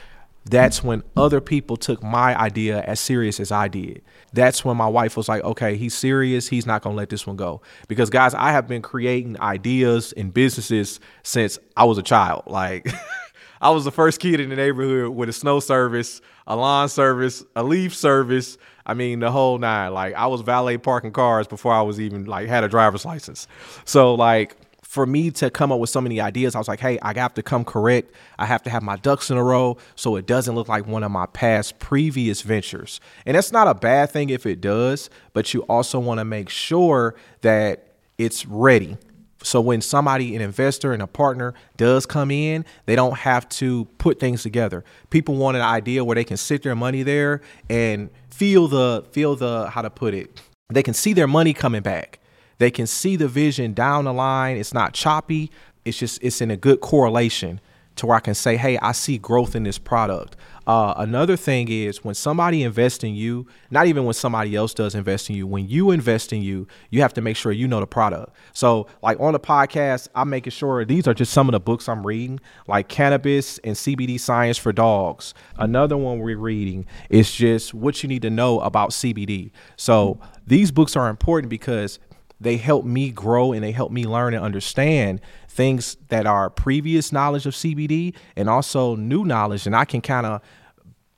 that's 0.50 0.84
when 0.84 1.04
other 1.16 1.42
people 1.42 1.78
took 1.78 2.02
my 2.02 2.38
idea 2.40 2.82
as 2.82 3.00
serious 3.00 3.40
as 3.40 3.52
I 3.52 3.68
did. 3.68 4.02
That's 4.34 4.66
when 4.66 4.78
my 4.78 4.88
wife 4.88 5.16
was 5.16 5.30
like, 5.30 5.44
okay, 5.44 5.76
he's 5.76 5.96
serious. 5.96 6.48
He's 6.48 6.66
not 6.66 6.82
going 6.82 6.96
to 6.96 6.98
let 6.98 7.10
this 7.10 7.28
one 7.28 7.36
go. 7.36 7.62
Because, 7.88 8.10
guys, 8.10 8.34
I 8.34 8.52
have 8.52 8.68
been 8.68 8.82
creating 8.82 9.40
ideas 9.40 10.12
and 10.14 10.34
businesses 10.34 11.00
since 11.24 11.60
I 11.78 11.84
was 11.84 11.98
a 11.98 12.04
child. 12.04 12.44
Like, 12.48 12.88
I 13.62 13.70
was 13.72 13.84
the 13.84 13.92
first 13.92 14.20
kid 14.20 14.40
in 14.40 14.50
the 14.50 14.56
neighborhood 14.56 15.16
with 15.16 15.30
a 15.30 15.34
snow 15.34 15.60
service, 15.60 16.22
a 16.48 16.56
lawn 16.56 16.90
service, 16.90 17.44
a 17.56 17.64
leaf 17.64 17.94
service. 17.94 18.58
I 18.86 18.94
mean, 18.94 19.20
the 19.20 19.32
whole 19.32 19.58
nine. 19.58 19.94
Like, 19.94 20.16
I 20.16 20.28
was 20.28 20.42
valet 20.42 20.78
parking 20.78 21.12
cars 21.12 21.48
before 21.48 21.74
I 21.74 21.82
was 21.82 22.00
even 22.00 22.26
like 22.26 22.48
had 22.48 22.64
a 22.64 22.70
driver's 22.70 23.06
license. 23.06 23.48
So, 23.86 24.16
like, 24.16 24.56
for 24.90 25.06
me 25.06 25.30
to 25.30 25.52
come 25.52 25.72
up 25.72 25.80
with 25.80 25.92
so 25.92 26.02
many 26.02 26.20
ideas, 26.20 26.56
I 26.56 26.58
was 26.58 26.68
like, 26.68 26.80
hey, 26.80 26.98
I 27.04 27.14
have 27.14 27.36
to 27.36 27.44
come 27.44 27.64
correct. 27.64 28.12
I 28.40 28.48
have 28.48 28.64
to 28.64 28.72
have 28.72 28.82
my 28.82 28.96
ducks 28.96 29.30
in 29.30 29.38
a 29.38 29.44
row 29.44 29.78
so 29.96 30.16
it 30.16 30.26
doesn't 30.26 30.56
look 30.56 30.68
like 30.68 30.88
one 30.88 31.04
of 31.04 31.12
my 31.12 31.28
past 31.28 31.78
previous 31.78 32.42
ventures. 32.42 33.00
And 33.28 33.38
that's 33.38 33.52
not 33.52 33.68
a 33.68 33.76
bad 33.76 34.10
thing 34.10 34.32
if 34.32 34.48
it 34.48 34.62
does, 34.62 35.12
but 35.34 35.54
you 35.54 35.62
also 35.70 36.00
want 36.00 36.22
to 36.22 36.26
make 36.26 36.50
sure 36.50 37.14
that 37.42 37.98
it's 38.18 38.48
ready. 38.48 38.98
So 39.44 39.62
when 39.62 39.82
somebody, 39.82 40.36
an 40.36 40.42
investor 40.42 40.92
and 40.92 41.04
a 41.04 41.08
partner 41.08 41.54
does 41.78 42.08
come 42.08 42.32
in, 42.32 42.66
they 42.88 42.96
don't 42.96 43.20
have 43.20 43.48
to 43.50 43.86
put 44.00 44.20
things 44.20 44.42
together. 44.42 44.84
People 45.12 45.36
want 45.36 45.56
an 45.56 45.62
idea 45.62 46.04
where 46.04 46.16
they 46.16 46.24
can 46.24 46.36
sit 46.36 46.64
their 46.64 46.74
money 46.74 47.04
there 47.04 47.42
and 47.70 48.10
feel 48.32 48.68
the 48.68 49.06
feel 49.12 49.36
the 49.36 49.70
how 49.70 49.84
to 49.84 49.92
put 49.92 50.16
it. 50.16 50.42
They 50.70 50.82
can 50.82 50.96
see 50.96 51.14
their 51.14 51.28
money 51.28 51.54
coming 51.54 51.84
back 51.84 52.19
they 52.60 52.70
can 52.70 52.88
see 52.88 53.16
the 53.16 53.28
vision 53.28 53.74
down 53.74 54.06
the 54.06 54.14
line. 54.14 54.58
It's 54.58 54.74
not 54.74 54.94
choppy. 54.94 55.52
It's 55.84 55.98
just 55.98 56.24
it's 56.24 56.42
in 56.42 56.52
a 56.52 56.58
good 56.58 56.82
correlation 56.82 57.60
to 57.96 58.06
where 58.06 58.16
I 58.16 58.22
can 58.22 58.36
say, 58.36 58.56
hey, 58.56 58.78
I 58.78 58.94
see 58.94 59.18
growth 59.18 59.56
in 59.56 59.64
this 59.64 59.78
product. 59.78 60.38
Uh, 60.66 60.94
another 60.98 61.36
thing 61.36 61.68
is 61.68 62.04
when 62.04 62.16
somebody 62.16 62.64
invests 62.64 63.04
in 63.04 63.16
you, 63.16 63.48
not 63.72 63.88
even 63.88 64.06
when 64.06 64.14
somebody 64.14 64.56
else 64.56 64.74
does 64.74 64.94
invest 64.94 65.30
in 65.30 65.36
you, 65.36 65.48
when 65.48 65.68
you 65.68 65.92
invest 65.92 66.32
in 66.32 66.42
you, 66.42 66.68
you 66.92 67.02
have 67.02 67.14
to 67.14 67.22
make 67.22 67.36
sure 67.36 67.52
you 67.52 67.68
know 67.68 67.80
the 67.80 67.88
product. 67.88 68.36
So, 68.54 68.88
like 69.02 69.20
on 69.20 69.34
the 69.34 69.40
podcast, 69.40 70.08
I'm 70.16 70.30
making 70.30 70.52
sure 70.52 70.86
these 70.86 71.08
are 71.08 71.14
just 71.14 71.34
some 71.34 71.50
of 71.50 71.54
the 71.54 71.60
books 71.60 71.90
I'm 71.90 72.06
reading, 72.06 72.40
like 72.68 72.88
Cannabis 72.88 73.58
and 73.60 73.76
CBD 73.76 74.20
Science 74.20 74.58
for 74.58 74.72
Dogs. 74.72 75.34
Another 75.58 75.98
one 75.98 76.20
we're 76.20 76.38
reading 76.38 76.86
is 77.10 77.32
just 77.32 77.74
what 77.74 78.02
you 78.04 78.08
need 78.08 78.22
to 78.22 78.30
know 78.30 78.60
about 78.60 78.92
CBD. 78.92 79.52
So, 79.76 80.20
these 80.46 80.72
books 80.72 80.96
are 80.96 81.10
important 81.10 81.50
because 81.50 82.00
they 82.40 82.58
help 82.58 82.86
me 82.86 83.12
grow 83.12 83.52
and 83.52 83.64
they 83.64 83.72
help 83.72 83.92
me 83.92 84.06
learn 84.06 84.34
and 84.34 84.44
understand 84.44 85.22
things 85.48 85.98
that 86.08 86.26
are 86.26 86.50
previous 86.50 87.12
knowledge 87.12 87.46
of 87.46 87.54
CBD 87.54 88.16
and 88.36 88.50
also 88.50 88.96
new 88.96 89.26
knowledge. 89.26 89.66
And 89.66 89.76
I 89.76 89.86
can 89.86 90.02
kind 90.02 90.26
of 90.26 90.42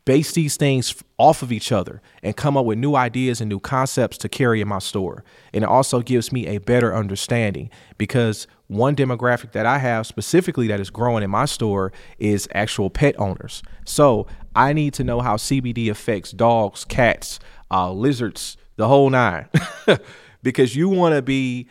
base 0.04 0.32
these 0.32 0.58
things 0.58 0.96
off 1.18 1.44
of 1.44 1.52
each 1.52 1.72
other 1.72 2.02
and 2.24 2.36
come 2.36 2.58
up 2.58 2.66
with 2.66 2.78
new 2.78 2.96
ideas 2.96 3.40
and 3.40 3.50
new 3.50 3.60
concepts 3.60 4.18
to 4.18 4.28
carry 4.28 4.60
in 4.60 4.68
my 4.68 4.80
store. 4.80 5.24
And 5.54 5.64
it 5.64 5.70
also 5.70 6.02
gives 6.02 6.32
me 6.32 6.48
a 6.48 6.58
better 6.58 6.96
understanding 6.96 7.70
because 7.98 8.48
one 8.68 8.96
demographic 8.96 9.52
that 9.52 9.66
I 9.66 9.78
have 9.78 10.08
specifically 10.08 10.68
that 10.68 10.80
is 10.80 10.90
growing 10.90 11.24
in 11.24 11.30
my 11.30 11.46
store 11.46 11.92
is 12.18 12.48
actual 12.54 12.90
pet 12.90 13.20
owners. 13.20 13.62
So 13.86 14.26
I 14.56 14.74
need 14.74 14.94
to 14.96 15.04
know 15.04 15.20
how 15.22 15.38
CBD 15.38 15.90
affects 15.90 16.32
dogs, 16.32 16.84
cats, 16.84 17.40
uh, 17.70 17.92
lizards, 17.92 18.58
the 18.78 18.88
whole 18.88 19.10
nine. 19.10 19.48
because 20.44 20.76
you 20.76 20.90
want 20.90 21.16
to 21.16 21.22
be 21.22 21.68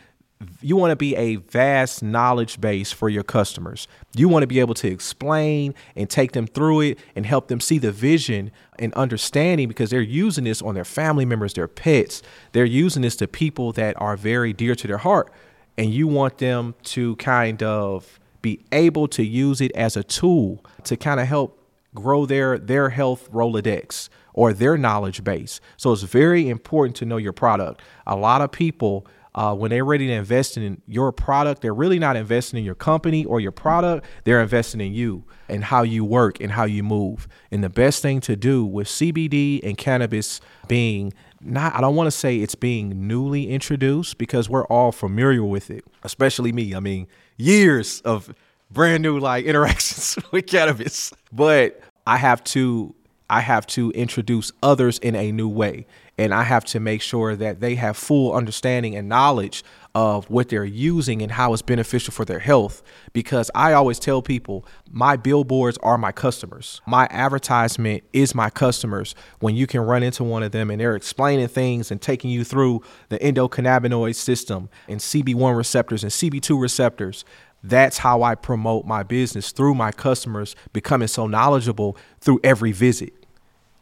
you 0.63 0.77
want 0.77 0.91
to 0.91 0.97
be 0.97 1.15
a 1.17 1.37
vast 1.37 2.03
knowledge 2.03 2.61
base 2.61 2.91
for 2.93 3.09
your 3.09 3.23
customers. 3.23 3.87
You 4.17 4.29
want 4.29 4.43
to 4.43 4.47
be 4.47 4.61
able 4.61 4.75
to 4.75 4.89
explain 4.89 5.75
and 5.95 6.09
take 6.09 6.33
them 6.33 6.47
through 6.47 6.81
it 6.81 6.99
and 7.15 7.27
help 7.27 7.49
them 7.49 7.61
see 7.61 7.79
the 7.79 7.93
vision 7.93 8.51
and 8.79 8.95
understanding 8.95 9.69
because 9.69 9.91
they're 9.91 10.01
using 10.01 10.45
this 10.45 10.63
on 10.63 10.75
their 10.75 10.85
family 10.85 11.27
members, 11.27 11.55
their 11.55 11.69
pets. 11.69 12.23
They're 12.53 12.65
using 12.65 13.03
this 13.03 13.17
to 13.17 13.29
people 13.29 13.73
that 13.73 14.01
are 14.01 14.17
very 14.17 14.55
dear 14.55 14.75
to 14.75 14.87
their 14.87 14.99
heart. 14.99 15.31
And 15.77 15.93
you 15.93 16.07
want 16.07 16.39
them 16.39 16.75
to 16.85 17.17
kind 17.17 17.63
of 17.63 18.19
be 18.43 18.61
able 18.73 19.09
to 19.09 19.23
use 19.23 19.61
it 19.61 19.73
as 19.73 19.97
a 19.97 20.03
tool 20.03 20.65
to 20.85 20.97
kind 20.97 21.21
of 21.21 21.27
help 21.27 21.60
grow 21.95 22.27
their 22.27 22.59
their 22.59 22.91
health 22.91 23.31
Rolodex 23.33 24.09
or 24.33 24.53
their 24.53 24.77
knowledge 24.79 25.25
base. 25.25 25.61
So 25.77 25.93
it's 25.93 26.03
very 26.03 26.49
important 26.49 26.97
to 26.97 27.05
know 27.05 27.17
your 27.17 27.33
product. 27.33 27.83
A 28.07 28.17
lot 28.17 28.41
of 28.41 28.53
people, 28.53 29.07
uh, 29.35 29.55
when 29.55 29.71
they're 29.71 29.85
ready 29.85 30.07
to 30.07 30.13
invest 30.13 30.57
in 30.57 30.81
your 30.87 31.13
product, 31.13 31.63
they're 31.63 31.75
really 31.75 31.99
not 31.99 32.17
investing 32.17 32.59
in 32.59 32.65
your 32.65 32.75
company 32.75 33.25
or 33.25 33.41
your 33.41 33.53
product. 33.53 34.07
They're 34.25 34.41
investing 34.41 34.81
in 34.81 34.93
you 34.93 35.25
and 35.49 35.65
how 35.65 35.83
you 35.83 36.05
work 36.05 36.41
and 36.41 36.53
how 36.53 36.65
you 36.65 36.83
move. 36.83 37.29
And 37.51 37.63
the 37.63 37.69
best 37.69 38.03
thing 38.03 38.21
to 38.23 38.37
do 38.37 38.65
with 38.65 38.87
CBD 38.87 39.61
and 39.63 39.77
cannabis 39.77 40.41
being 40.69 41.13
not, 41.43 41.75
I 41.75 41.81
don't 41.81 41.97
want 41.97 42.07
to 42.07 42.11
say 42.11 42.39
it's 42.39 42.55
being 42.55 43.07
newly 43.07 43.49
introduced 43.49 44.19
because 44.19 44.49
we're 44.49 44.67
all 44.67 44.93
familiar 44.93 45.43
with 45.43 45.71
it, 45.71 45.85
especially 46.03 46.53
me. 46.53 46.75
I 46.75 46.81
mean, 46.81 47.09
years 47.37 48.01
of 48.03 48.35
brand 48.71 49.03
new 49.03 49.19
like 49.19 49.45
interactions 49.45 50.19
with 50.31 50.47
cannabis. 50.47 51.13
But 51.33 51.81
I 52.07 52.17
have 52.17 52.43
to 52.45 52.95
I 53.31 53.41
have 53.41 53.65
to 53.69 53.93
introduce 53.93 54.51
others 54.61 54.99
in 54.99 55.15
a 55.15 55.31
new 55.31 55.49
way. 55.49 55.87
And 56.19 56.35
I 56.35 56.43
have 56.43 56.65
to 56.67 56.81
make 56.81 57.01
sure 57.01 57.37
that 57.37 57.61
they 57.61 57.77
have 57.77 57.97
full 57.97 58.35
understanding 58.35 58.95
and 58.97 59.09
knowledge 59.09 59.65
of 59.95 60.29
what 60.29 60.49
they're 60.49 60.65
using 60.65 61.23
and 61.23 61.33
how 61.33 61.53
it's 61.53 61.63
beneficial 61.63 62.13
for 62.13 62.25
their 62.25 62.41
health. 62.41 62.83
Because 63.13 63.51
I 63.55 63.73
always 63.73 63.99
tell 64.01 64.21
people 64.21 64.67
my 64.91 65.17
billboards 65.17 65.79
are 65.79 65.97
my 65.97 66.11
customers. 66.13 66.81
My 66.87 67.07
advertisement 67.11 68.03
is 68.13 68.35
my 68.35 68.51
customers. 68.51 69.15
When 69.39 69.55
you 69.55 69.67
can 69.67 69.81
run 69.81 70.03
into 70.03 70.25
one 70.25 70.43
of 70.43 70.51
them 70.51 70.71
and 70.71 70.81
they're 70.81 70.97
explaining 70.97 71.49
things 71.49 71.91
and 71.91 72.03
taking 72.03 72.31
you 72.31 72.45
through 72.45 72.83
the 73.09 73.19
endocannabinoid 73.21 74.17
system 74.17 74.69
and 74.89 75.01
CB1 75.01 75.57
receptors 75.57 76.03
and 76.03 76.13
CB2 76.13 76.61
receptors, 76.61 77.25
that's 77.63 77.99
how 77.99 78.23
I 78.23 78.35
promote 78.35 78.87
my 78.87 79.03
business 79.03 79.53
through 79.53 79.75
my 79.75 79.93
customers 79.93 80.57
becoming 80.73 81.09
so 81.09 81.27
knowledgeable 81.27 81.97
through 82.21 82.41
every 82.43 82.73
visit. 82.73 83.13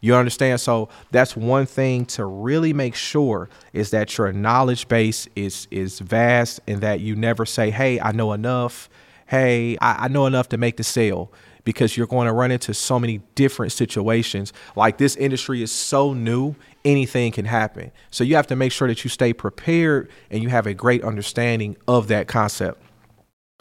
You 0.00 0.14
understand? 0.14 0.60
So 0.60 0.88
that's 1.10 1.36
one 1.36 1.66
thing 1.66 2.06
to 2.06 2.24
really 2.24 2.72
make 2.72 2.94
sure 2.94 3.48
is 3.72 3.90
that 3.90 4.16
your 4.16 4.32
knowledge 4.32 4.86
base 4.86 5.28
is 5.34 5.66
is 5.70 5.98
vast 5.98 6.60
and 6.68 6.80
that 6.82 7.00
you 7.00 7.16
never 7.16 7.44
say, 7.44 7.70
Hey, 7.70 8.00
I 8.00 8.12
know 8.12 8.32
enough. 8.32 8.88
Hey, 9.26 9.76
I, 9.80 10.04
I 10.04 10.08
know 10.08 10.26
enough 10.26 10.48
to 10.50 10.56
make 10.56 10.76
the 10.76 10.84
sale 10.84 11.32
because 11.64 11.96
you're 11.96 12.06
going 12.06 12.26
to 12.26 12.32
run 12.32 12.50
into 12.50 12.72
so 12.72 12.98
many 12.98 13.20
different 13.34 13.72
situations. 13.72 14.52
Like 14.74 14.96
this 14.98 15.16
industry 15.16 15.62
is 15.62 15.70
so 15.70 16.14
new, 16.14 16.54
anything 16.84 17.32
can 17.32 17.44
happen. 17.44 17.90
So 18.10 18.24
you 18.24 18.36
have 18.36 18.46
to 18.46 18.56
make 18.56 18.72
sure 18.72 18.88
that 18.88 19.04
you 19.04 19.10
stay 19.10 19.34
prepared 19.34 20.08
and 20.30 20.42
you 20.42 20.48
have 20.48 20.66
a 20.66 20.72
great 20.72 21.04
understanding 21.04 21.76
of 21.86 22.08
that 22.08 22.26
concept. 22.26 22.80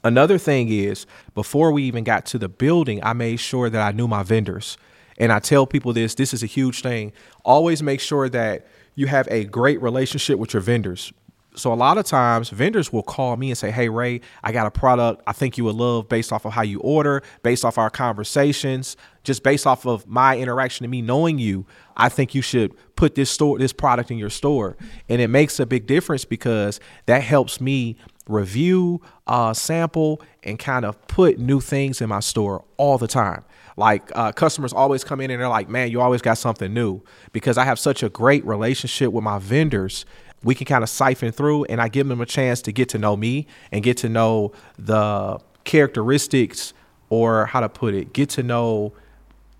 Another 0.08 0.38
thing 0.38 0.70
is, 0.70 1.06
before 1.36 1.74
we 1.74 1.84
even 1.84 2.06
got 2.06 2.26
to 2.28 2.40
the 2.40 2.48
building, 2.48 3.04
I 3.04 3.12
made 3.12 3.42
sure 3.42 3.70
that 3.70 3.82
I 3.82 3.92
knew 3.92 4.08
my 4.08 4.24
vendors. 4.24 4.78
And 5.18 5.34
I 5.34 5.40
tell 5.40 5.68
people 5.68 5.92
this 5.92 6.16
this 6.16 6.34
is 6.34 6.44
a 6.44 6.46
huge 6.46 6.82
thing. 6.82 7.12
Always 7.44 7.84
make 7.84 8.00
sure 8.00 8.30
that 8.30 8.68
you 8.96 9.08
have 9.08 9.28
a 9.30 9.44
great 9.44 9.82
relationship 9.82 10.40
with 10.40 10.54
your 10.54 10.62
vendors. 10.62 11.12
So 11.56 11.74
a 11.74 11.76
lot 11.76 11.98
of 11.98 12.06
times 12.06 12.50
vendors 12.52 12.94
will 12.94 13.04
call 13.04 13.36
me 13.36 13.50
and 13.50 13.58
say, 13.58 13.70
"Hey 13.70 13.90
Ray, 13.90 14.22
I 14.44 14.54
got 14.54 14.66
a 14.66 14.72
product 14.72 15.24
I 15.28 15.34
think 15.34 15.58
you 15.58 15.66
would 15.66 15.76
love 15.76 16.08
based 16.08 16.32
off 16.32 16.46
of 16.46 16.54
how 16.54 16.62
you 16.62 16.80
order, 16.80 17.22
based 17.44 17.66
off 17.66 17.78
our 17.78 17.90
conversations, 17.90 18.96
just 19.24 19.44
based 19.44 19.68
off 19.68 19.86
of 19.86 20.08
my 20.08 20.38
interaction 20.38 20.86
and 20.86 20.92
me 20.92 21.02
knowing 21.02 21.38
you. 21.38 21.66
I 21.98 22.08
think 22.08 22.34
you 22.34 22.42
should 22.42 22.72
put 22.96 23.16
this 23.16 23.30
store 23.30 23.60
this 23.60 23.74
product 23.74 24.10
in 24.10 24.18
your 24.18 24.30
store." 24.30 24.78
And 25.10 25.20
it 25.20 25.28
makes 25.30 25.60
a 25.60 25.66
big 25.66 25.86
difference 25.86 26.24
because 26.24 26.80
that 27.08 27.24
helps 27.24 27.60
me 27.60 27.98
review, 28.27 29.01
uh, 29.27 29.53
sample, 29.53 30.22
and 30.43 30.60
kind 30.60 30.86
of 30.86 31.07
put 31.07 31.39
new 31.39 31.60
things 31.60 32.01
in 32.01 32.10
my 32.10 32.19
store 32.19 32.63
all 32.77 32.98
the 32.98 33.07
time. 33.07 33.43
Like 33.75 34.12
uh, 34.15 34.31
customers 34.31 34.74
always 34.74 35.03
come 35.03 35.22
in 35.22 35.29
and 35.29 35.39
they're 35.39 35.50
like, 35.50 35.69
"Man, 35.69 35.91
you 35.91 36.01
always 36.01 36.22
got 36.22 36.38
something 36.38 36.74
new." 36.74 37.01
Because 37.31 37.57
I 37.57 37.65
have 37.65 37.79
such 37.79 38.03
a 38.03 38.10
great 38.10 38.46
relationship 38.46 39.12
with 39.12 39.24
my 39.24 39.39
vendors 39.39 40.05
we 40.43 40.55
can 40.55 40.65
kind 40.65 40.84
of 40.84 40.89
siphon 40.89 41.31
through 41.31 41.65
and 41.65 41.81
I 41.81 41.88
give 41.88 42.07
them 42.07 42.22
a 42.22 42.25
chance 42.25 42.62
to 42.63 42.72
get 42.72 42.89
to 42.89 42.98
know 42.98 43.17
me 43.17 43.48
and 43.72 43.84
get 43.84 43.98
to 43.98 44.10
know 44.10 44.51
the 44.77 45.39
characteristics 45.63 46.74
or 47.10 47.46
how 47.48 47.60
to 47.60 47.69
put 47.69 47.93
it, 47.93 48.13
get 48.13 48.29
to 48.31 48.43
know 48.43 48.93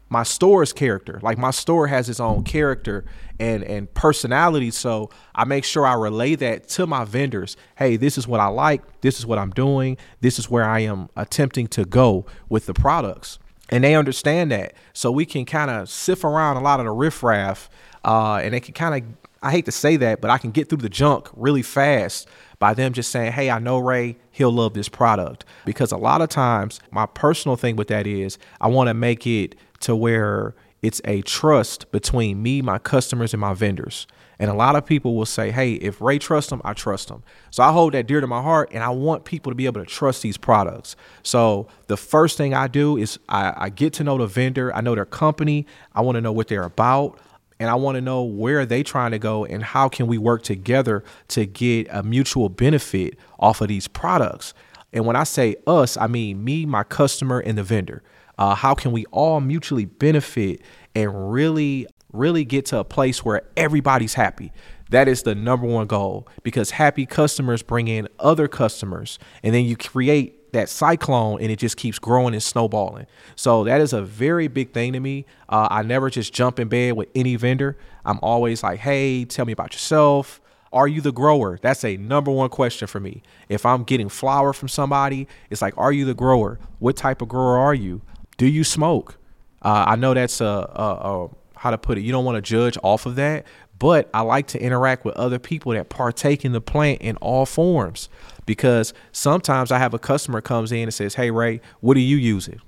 my 0.10 0.24
store's 0.24 0.74
character. 0.74 1.20
Like 1.22 1.38
my 1.38 1.52
store 1.52 1.88
has 1.88 2.10
its 2.10 2.20
own 2.20 2.44
character 2.44 3.06
and 3.40 3.64
and 3.64 3.94
personality, 3.94 4.72
so 4.72 5.10
I 5.36 5.46
make 5.46 5.64
sure 5.64 5.86
I 5.86 5.94
relay 5.94 6.36
that 6.36 6.68
to 6.70 6.88
my 6.88 7.06
vendors. 7.06 7.58
Hey, 7.76 7.98
this 7.98 8.18
is 8.18 8.28
what 8.28 8.40
I 8.40 8.48
like, 8.48 9.02
this 9.02 9.20
is 9.20 9.26
what 9.26 9.38
I'm 9.38 9.52
doing, 9.52 9.98
this 10.22 10.40
is 10.40 10.50
where 10.50 10.66
I 10.66 10.80
am 10.80 11.10
attempting 11.16 11.68
to 11.70 11.86
go 11.86 12.26
with 12.50 12.66
the 12.66 12.74
products. 12.74 13.40
And 13.70 13.84
they 13.84 13.96
understand 13.96 14.52
that. 14.52 14.74
So 14.94 15.12
we 15.12 15.26
can 15.26 15.44
kind 15.44 15.70
of 15.70 15.90
sift 15.90 16.24
around 16.24 16.56
a 16.56 16.62
lot 16.62 16.80
of 16.80 16.86
the 16.86 16.92
riffraff 16.92 17.70
uh, 18.06 18.36
and 18.36 18.54
they 18.54 18.62
can 18.62 18.74
kind 18.74 19.04
of 19.04 19.28
I 19.42 19.52
hate 19.52 19.66
to 19.66 19.72
say 19.72 19.98
that, 19.98 20.22
but 20.22 20.32
I 20.32 20.38
can 20.38 20.52
get 20.52 20.70
through 20.70 20.80
the 20.80 20.90
junk 20.90 21.30
really 21.36 21.62
fast 21.62 22.28
by 22.60 22.74
them 22.74 22.94
just 22.94 23.12
saying, 23.12 23.34
Hey, 23.34 23.50
I 23.50 23.60
know 23.60 23.78
Ray, 23.78 24.18
he'll 24.32 24.52
love 24.52 24.74
this 24.74 24.90
product. 24.90 25.46
Because 25.66 25.92
a 25.92 25.98
lot 25.98 26.22
of 26.22 26.30
times, 26.30 26.80
my 26.92 27.06
personal 27.06 27.56
thing 27.56 27.76
with 27.76 27.88
that 27.90 28.08
is 28.08 28.38
I 28.60 28.68
want 28.68 28.88
to 28.88 28.94
make 28.94 29.28
it 29.28 29.56
to 29.82 29.96
where 29.96 30.56
it's 30.82 31.02
a 31.06 31.22
trust 31.24 31.92
between 31.92 32.42
me, 32.42 32.62
my 32.62 32.78
customers, 32.78 33.34
and 33.34 33.42
my 33.42 33.54
vendors. 33.54 34.08
And 34.40 34.52
a 34.52 34.54
lot 34.54 34.76
of 34.76 34.86
people 34.86 35.16
will 35.16 35.26
say, 35.26 35.52
Hey, 35.52 35.74
if 35.74 36.00
Ray 36.00 36.20
trusts 36.20 36.52
them, 36.52 36.62
I 36.64 36.74
trust 36.74 37.08
them. 37.08 37.24
So 37.50 37.64
I 37.64 37.72
hold 37.72 37.94
that 37.94 38.06
dear 38.06 38.22
to 38.22 38.28
my 38.28 38.42
heart 38.42 38.70
and 38.72 38.84
I 38.84 38.90
want 38.90 39.26
people 39.26 39.52
to 39.52 39.56
be 39.56 39.66
able 39.66 39.82
to 39.82 39.88
trust 39.88 40.22
these 40.22 40.38
products. 40.38 40.96
So 41.24 41.68
the 41.88 41.98
first 41.98 42.38
thing 42.38 42.54
I 42.54 42.68
do 42.68 42.98
is 42.98 43.18
I, 43.28 43.54
I 43.58 43.70
get 43.70 43.94
to 43.94 44.04
know 44.04 44.18
the 44.18 44.28
vendor, 44.28 44.74
I 44.76 44.82
know 44.82 44.94
their 44.94 45.06
company, 45.06 45.66
I 45.94 46.02
want 46.02 46.18
to 46.18 46.22
know 46.22 46.32
what 46.32 46.48
they're 46.48 46.64
about 46.64 47.20
and 47.60 47.70
I 47.70 47.76
want 47.76 47.96
to 47.96 48.02
know 48.02 48.24
where 48.24 48.60
are 48.60 48.66
they 48.66 48.84
trying 48.84 49.12
to 49.12 49.20
go 49.20 49.46
and 49.46 49.64
how 49.64 49.90
can 49.90 50.08
we 50.08 50.18
work 50.18 50.44
together 50.44 51.04
to 51.30 51.46
get 51.46 51.88
a 51.90 52.04
mutual 52.04 52.50
benefit 52.50 53.18
off 53.40 53.62
of 53.62 53.68
these 53.68 53.88
products. 53.88 54.54
And 54.94 55.06
when 55.06 55.16
I 55.16 55.24
say 55.24 55.56
us, 55.66 55.98
I 55.98 56.08
mean 56.08 56.44
me, 56.44 56.66
my 56.66 56.84
customer, 56.84 57.40
and 57.40 57.58
the 57.58 57.64
vendor. 57.64 58.04
Uh, 58.38 58.56
how 58.56 58.74
can 58.74 58.92
we 58.92 59.06
all 59.06 59.42
mutually 59.42 59.86
benefit 59.86 60.62
and 60.96 61.32
really, 61.32 61.88
really 62.14 62.46
get 62.46 62.66
to 62.68 62.80
a 62.80 62.84
place 62.84 63.26
where 63.26 63.44
everybody's 63.58 64.14
happy? 64.14 64.52
That 64.90 65.08
is 65.08 65.24
the 65.24 65.36
number 65.36 65.68
one 65.68 65.88
goal 65.88 66.28
because 66.44 66.72
happy 66.72 67.06
customers 67.06 67.62
bring 67.62 67.88
in 67.88 68.08
other 68.20 68.48
customers, 68.48 69.20
and 69.44 69.54
then 69.54 69.66
you 69.66 69.76
create 69.76 70.38
that 70.54 70.70
cyclone 70.70 71.42
and 71.42 71.52
it 71.52 71.58
just 71.58 71.76
keeps 71.78 72.00
growing 72.00 72.34
and 72.34 72.42
snowballing. 72.42 73.06
So 73.36 73.66
that 73.66 73.82
is 73.82 73.92
a 73.94 74.02
very 74.02 74.48
big 74.48 74.74
thing 74.74 74.94
to 74.94 75.00
me. 75.00 75.26
Uh, 75.50 75.68
I 75.70 75.84
never 75.84 76.10
just 76.10 76.34
jump 76.34 76.60
in 76.60 76.70
bed 76.70 76.94
with 76.94 77.10
any 77.16 77.36
vendor. 77.36 77.78
I'm 78.06 78.20
always 78.22 78.64
like, 78.64 78.80
hey, 78.80 79.26
tell 79.26 79.46
me 79.46 79.52
about 79.52 79.74
yourself. 79.74 80.42
Are 80.74 80.88
you 80.88 81.02
the 81.02 81.12
grower? 81.12 81.58
That's 81.62 81.84
a 81.84 81.98
number 81.98 82.32
one 82.32 82.50
question 82.50 82.88
for 82.88 83.00
me. 83.00 83.24
If 83.50 83.66
I'm 83.66 83.84
getting 83.84 84.10
flower 84.10 84.54
from 84.54 84.68
somebody, 84.68 85.28
it's 85.50 85.62
like, 85.62 85.78
are 85.78 85.92
you 85.92 86.06
the 86.06 86.14
grower? 86.14 86.60
What 86.80 86.96
type 86.96 87.22
of 87.22 87.30
grower 87.30 87.58
are 87.58 87.74
you? 87.74 88.02
Do 88.38 88.46
you 88.48 88.64
smoke? 88.64 89.18
Uh, 89.62 89.86
I 89.88 89.96
know 89.96 90.14
that's 90.14 90.42
a, 90.42 90.46
a, 90.46 91.26
a 91.26 91.30
how 91.56 91.72
to 91.72 91.78
put 91.78 91.98
it. 91.98 92.02
You 92.02 92.12
don't 92.12 92.26
want 92.26 92.36
to 92.36 92.42
judge 92.42 92.78
off 92.84 93.06
of 93.06 93.16
that, 93.16 93.46
but 93.80 94.10
I 94.14 94.22
like 94.22 94.48
to 94.48 94.62
interact 94.62 95.06
with 95.06 95.16
other 95.16 95.40
people 95.40 95.72
that 95.74 95.90
partake 95.90 96.46
in 96.46 96.52
the 96.52 96.62
plant 96.62 97.02
in 97.02 97.18
all 97.18 97.46
forms 97.46 98.10
because 98.46 98.94
sometimes 99.12 99.72
I 99.72 99.80
have 99.80 99.94
a 99.94 100.00
customer 100.00 100.42
comes 100.42 100.72
in 100.72 100.84
and 100.84 100.94
says, 100.94 101.16
"Hey 101.16 101.32
Ray, 101.32 101.62
what 101.80 101.98
are 101.98 102.02
you 102.02 102.18
using?" 102.18 102.62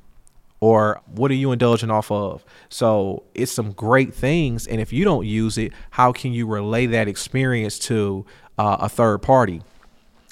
Or 0.59 1.01
what 1.07 1.31
are 1.31 1.35
you 1.35 1.51
indulging 1.51 1.89
off 1.89 2.11
of? 2.11 2.43
So 2.69 3.23
it's 3.33 3.51
some 3.51 3.71
great 3.71 4.13
things, 4.13 4.67
and 4.67 4.81
if 4.81 4.91
you 4.91 5.05
don't 5.05 5.25
use 5.25 5.57
it, 5.57 5.71
how 5.91 6.11
can 6.11 6.33
you 6.33 6.47
relay 6.47 6.85
that 6.87 7.07
experience 7.07 7.79
to 7.79 8.25
uh, 8.57 8.77
a 8.81 8.89
third 8.89 9.19
party? 9.19 9.61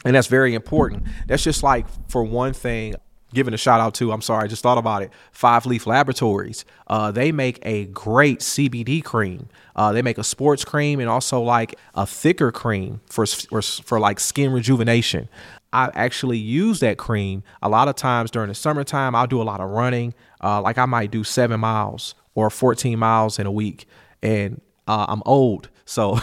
And 0.06 0.16
that's 0.16 0.28
very 0.28 0.54
important. 0.54 1.04
That's 1.28 1.44
just 1.44 1.64
like 1.64 1.86
for 2.10 2.24
one 2.24 2.54
thing, 2.54 2.96
giving 3.34 3.54
a 3.54 3.58
shout 3.58 3.80
out 3.80 3.94
to, 3.96 4.12
I'm 4.12 4.22
sorry, 4.22 4.46
I 4.46 4.48
just 4.48 4.64
thought 4.64 4.78
about 4.78 5.02
it. 5.02 5.12
Five 5.32 5.66
Leaf 5.66 5.86
Laboratories. 5.86 6.66
Uh, 6.88 7.12
they 7.12 7.32
make 7.32 7.60
a 7.64 7.86
great 7.88 8.40
CBD 8.40 9.04
cream. 9.04 9.50
Uh, 9.76 9.92
they 9.92 10.02
make 10.02 10.18
a 10.18 10.24
sports 10.24 10.64
cream 10.64 11.00
and 11.00 11.10
also 11.10 11.42
like 11.42 11.76
a 11.94 12.06
thicker 12.06 12.52
cream 12.52 13.02
for, 13.08 13.26
for, 13.26 13.62
for 13.62 14.00
like 14.00 14.20
skin 14.20 14.52
rejuvenation. 14.52 15.28
I 15.74 15.90
actually 15.94 16.38
use 16.38 16.80
that 16.80 16.98
cream 16.98 17.44
a 17.62 17.70
lot 17.70 17.88
of 17.88 17.96
times 17.96 18.32
during 18.32 18.50
the 18.50 18.56
summertime. 18.56 19.16
I'll 19.16 19.28
do 19.28 19.42
a 19.42 19.44
lot 19.44 19.60
of 19.60 19.70
running. 19.70 20.14
Uh, 20.44 20.62
like 20.62 20.78
I 20.78 20.86
might 20.86 21.12
do 21.12 21.24
seven 21.24 21.60
miles 21.60 22.16
or 22.36 22.50
14 22.50 22.98
miles 22.98 23.40
in 23.40 23.46
a 23.46 23.52
week. 23.52 23.88
And 24.22 24.62
uh, 24.88 25.06
I'm 25.10 25.22
old. 25.26 25.70
So 25.88 26.20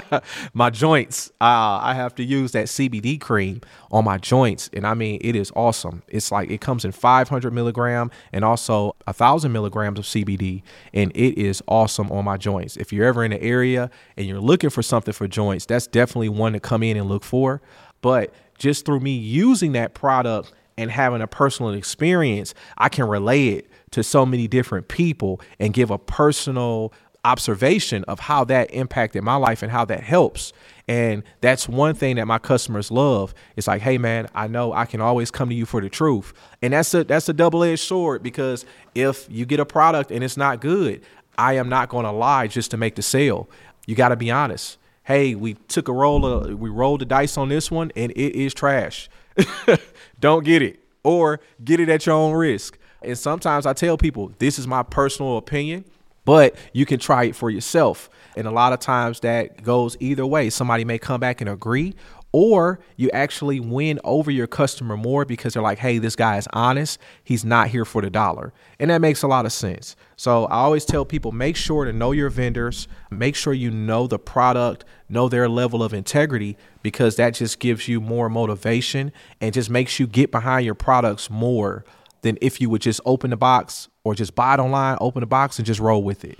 my 0.54 0.70
joints, 0.70 1.30
uh, 1.40 1.78
I 1.80 1.94
have 1.94 2.16
to 2.16 2.24
use 2.24 2.50
that 2.52 2.66
CBD 2.66 3.20
cream 3.20 3.60
on 3.92 4.04
my 4.04 4.18
joints, 4.18 4.68
and 4.72 4.84
I 4.84 4.94
mean 4.94 5.20
it 5.22 5.36
is 5.36 5.52
awesome. 5.54 6.02
It's 6.08 6.32
like 6.32 6.50
it 6.50 6.60
comes 6.60 6.84
in 6.84 6.90
500 6.90 7.52
milligram 7.52 8.10
and 8.32 8.44
also 8.44 8.96
a 9.06 9.12
thousand 9.12 9.52
milligrams 9.52 10.00
of 10.00 10.04
CBD, 10.04 10.62
and 10.92 11.12
it 11.14 11.38
is 11.38 11.62
awesome 11.68 12.10
on 12.10 12.24
my 12.24 12.36
joints. 12.36 12.76
If 12.76 12.92
you're 12.92 13.06
ever 13.06 13.24
in 13.24 13.30
the 13.30 13.40
area 13.40 13.88
and 14.16 14.26
you're 14.26 14.40
looking 14.40 14.70
for 14.70 14.82
something 14.82 15.14
for 15.14 15.28
joints, 15.28 15.64
that's 15.64 15.86
definitely 15.86 16.30
one 16.30 16.52
to 16.54 16.60
come 16.60 16.82
in 16.82 16.96
and 16.96 17.08
look 17.08 17.22
for. 17.22 17.62
But 18.00 18.34
just 18.58 18.84
through 18.86 19.00
me 19.00 19.12
using 19.12 19.72
that 19.72 19.94
product 19.94 20.52
and 20.76 20.90
having 20.90 21.22
a 21.22 21.26
personal 21.26 21.72
experience, 21.72 22.54
I 22.78 22.88
can 22.88 23.06
relay 23.06 23.48
it 23.48 23.68
to 23.92 24.02
so 24.02 24.26
many 24.26 24.48
different 24.48 24.88
people 24.88 25.40
and 25.58 25.72
give 25.72 25.90
a 25.90 25.98
personal 25.98 26.92
observation 27.24 28.04
of 28.04 28.20
how 28.20 28.44
that 28.44 28.72
impacted 28.72 29.22
my 29.22 29.36
life 29.36 29.62
and 29.62 29.72
how 29.72 29.84
that 29.86 30.02
helps. 30.02 30.52
And 30.86 31.22
that's 31.40 31.68
one 31.68 31.94
thing 31.94 32.16
that 32.16 32.26
my 32.26 32.38
customers 32.38 32.90
love. 32.90 33.34
It's 33.56 33.66
like, 33.66 33.80
hey 33.80 33.96
man, 33.98 34.28
I 34.34 34.46
know 34.46 34.72
I 34.72 34.84
can 34.84 35.00
always 35.00 35.30
come 35.30 35.48
to 35.48 35.54
you 35.54 35.64
for 35.64 35.80
the 35.80 35.88
truth. 35.88 36.34
And 36.60 36.74
that's 36.74 36.92
a 36.92 37.04
that's 37.04 37.28
a 37.28 37.32
double-edged 37.32 37.80
sword 37.80 38.22
because 38.22 38.66
if 38.94 39.26
you 39.30 39.46
get 39.46 39.60
a 39.60 39.64
product 39.64 40.10
and 40.10 40.22
it's 40.22 40.36
not 40.36 40.60
good, 40.60 41.00
I 41.38 41.54
am 41.54 41.68
not 41.68 41.90
to 41.90 42.10
lie 42.10 42.46
just 42.46 42.70
to 42.72 42.76
make 42.76 42.96
the 42.96 43.02
sale. 43.02 43.48
You 43.86 43.94
got 43.94 44.10
to 44.10 44.16
be 44.16 44.30
honest. 44.30 44.78
Hey, 45.04 45.34
we 45.34 45.54
took 45.54 45.88
a 45.88 45.92
roll 45.92 46.24
of 46.26 46.58
we 46.58 46.70
rolled 46.70 47.00
the 47.00 47.04
dice 47.04 47.36
on 47.36 47.48
this 47.48 47.70
one 47.70 47.92
and 47.94 48.10
it 48.12 48.34
is 48.34 48.54
trash. 48.54 49.08
Don't 50.20 50.44
get 50.44 50.62
it 50.62 50.80
or 51.02 51.40
get 51.62 51.80
it 51.80 51.88
at 51.88 52.06
your 52.06 52.14
own 52.14 52.32
risk. 52.32 52.78
And 53.02 53.18
sometimes 53.18 53.66
I 53.66 53.74
tell 53.74 53.98
people, 53.98 54.32
this 54.38 54.58
is 54.58 54.66
my 54.66 54.82
personal 54.82 55.36
opinion 55.36 55.84
but 56.24 56.56
you 56.72 56.86
can 56.86 56.98
try 56.98 57.24
it 57.24 57.36
for 57.36 57.50
yourself. 57.50 58.08
And 58.36 58.46
a 58.46 58.50
lot 58.50 58.72
of 58.72 58.80
times 58.80 59.20
that 59.20 59.62
goes 59.62 59.96
either 60.00 60.26
way. 60.26 60.50
Somebody 60.50 60.84
may 60.84 60.98
come 60.98 61.20
back 61.20 61.40
and 61.40 61.48
agree, 61.48 61.94
or 62.34 62.80
you 62.96 63.08
actually 63.12 63.60
win 63.60 64.00
over 64.02 64.28
your 64.28 64.48
customer 64.48 64.96
more 64.96 65.24
because 65.24 65.54
they're 65.54 65.62
like, 65.62 65.78
hey, 65.78 65.98
this 65.98 66.16
guy 66.16 66.36
is 66.36 66.48
honest. 66.52 66.98
He's 67.22 67.44
not 67.44 67.68
here 67.68 67.84
for 67.84 68.02
the 68.02 68.10
dollar. 68.10 68.52
And 68.80 68.90
that 68.90 69.00
makes 69.00 69.22
a 69.22 69.28
lot 69.28 69.46
of 69.46 69.52
sense. 69.52 69.94
So 70.16 70.46
I 70.46 70.56
always 70.56 70.84
tell 70.84 71.04
people 71.04 71.30
make 71.30 71.54
sure 71.54 71.84
to 71.84 71.92
know 71.92 72.10
your 72.10 72.30
vendors, 72.30 72.88
make 73.08 73.36
sure 73.36 73.52
you 73.52 73.70
know 73.70 74.08
the 74.08 74.18
product, 74.18 74.84
know 75.08 75.28
their 75.28 75.48
level 75.48 75.80
of 75.80 75.94
integrity, 75.94 76.56
because 76.82 77.14
that 77.14 77.34
just 77.34 77.60
gives 77.60 77.86
you 77.86 78.00
more 78.00 78.28
motivation 78.28 79.12
and 79.40 79.54
just 79.54 79.70
makes 79.70 80.00
you 80.00 80.08
get 80.08 80.32
behind 80.32 80.66
your 80.66 80.74
products 80.74 81.30
more 81.30 81.84
than 82.22 82.36
if 82.42 82.60
you 82.60 82.68
would 82.68 82.82
just 82.82 83.00
open 83.06 83.30
the 83.30 83.36
box 83.36 83.88
or 84.02 84.12
just 84.12 84.34
buy 84.34 84.54
it 84.54 84.58
online, 84.58 84.98
open 85.00 85.20
the 85.20 85.26
box, 85.26 85.60
and 85.60 85.66
just 85.66 85.78
roll 85.78 86.02
with 86.02 86.24
it. 86.24 86.36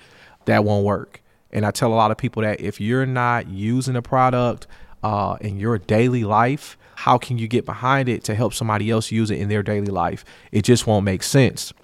That 0.46 0.64
won't 0.64 0.84
work. 0.84 1.22
And 1.52 1.64
I 1.64 1.70
tell 1.70 1.92
a 1.92 1.94
lot 1.94 2.10
of 2.10 2.16
people 2.16 2.42
that 2.42 2.60
if 2.60 2.80
you're 2.80 3.06
not 3.06 3.48
using 3.48 3.94
a 3.94 4.02
product 4.02 4.66
uh, 5.04 5.36
in 5.42 5.58
your 5.60 5.78
daily 5.78 6.24
life, 6.24 6.78
how 6.96 7.18
can 7.18 7.36
you 7.36 7.46
get 7.46 7.66
behind 7.66 8.08
it 8.08 8.24
to 8.24 8.34
help 8.34 8.54
somebody 8.54 8.90
else 8.90 9.12
use 9.12 9.30
it 9.30 9.38
in 9.38 9.48
their 9.50 9.62
daily 9.62 9.92
life? 9.92 10.24
It 10.50 10.62
just 10.62 10.86
won't 10.86 11.04
make 11.04 11.22
sense. 11.22 11.74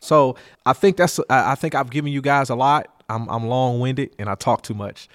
So 0.00 0.36
I 0.64 0.72
think 0.72 0.96
that's 0.96 1.20
I 1.28 1.54
think 1.54 1.74
I've 1.74 1.90
given 1.90 2.12
you 2.12 2.22
guys 2.22 2.50
a 2.50 2.54
lot. 2.54 2.88
I'm, 3.10 3.28
I'm 3.28 3.46
long 3.46 3.80
winded 3.80 4.14
and 4.18 4.30
I 4.30 4.34
talk 4.34 4.62
too 4.62 4.72
much. 4.72 5.08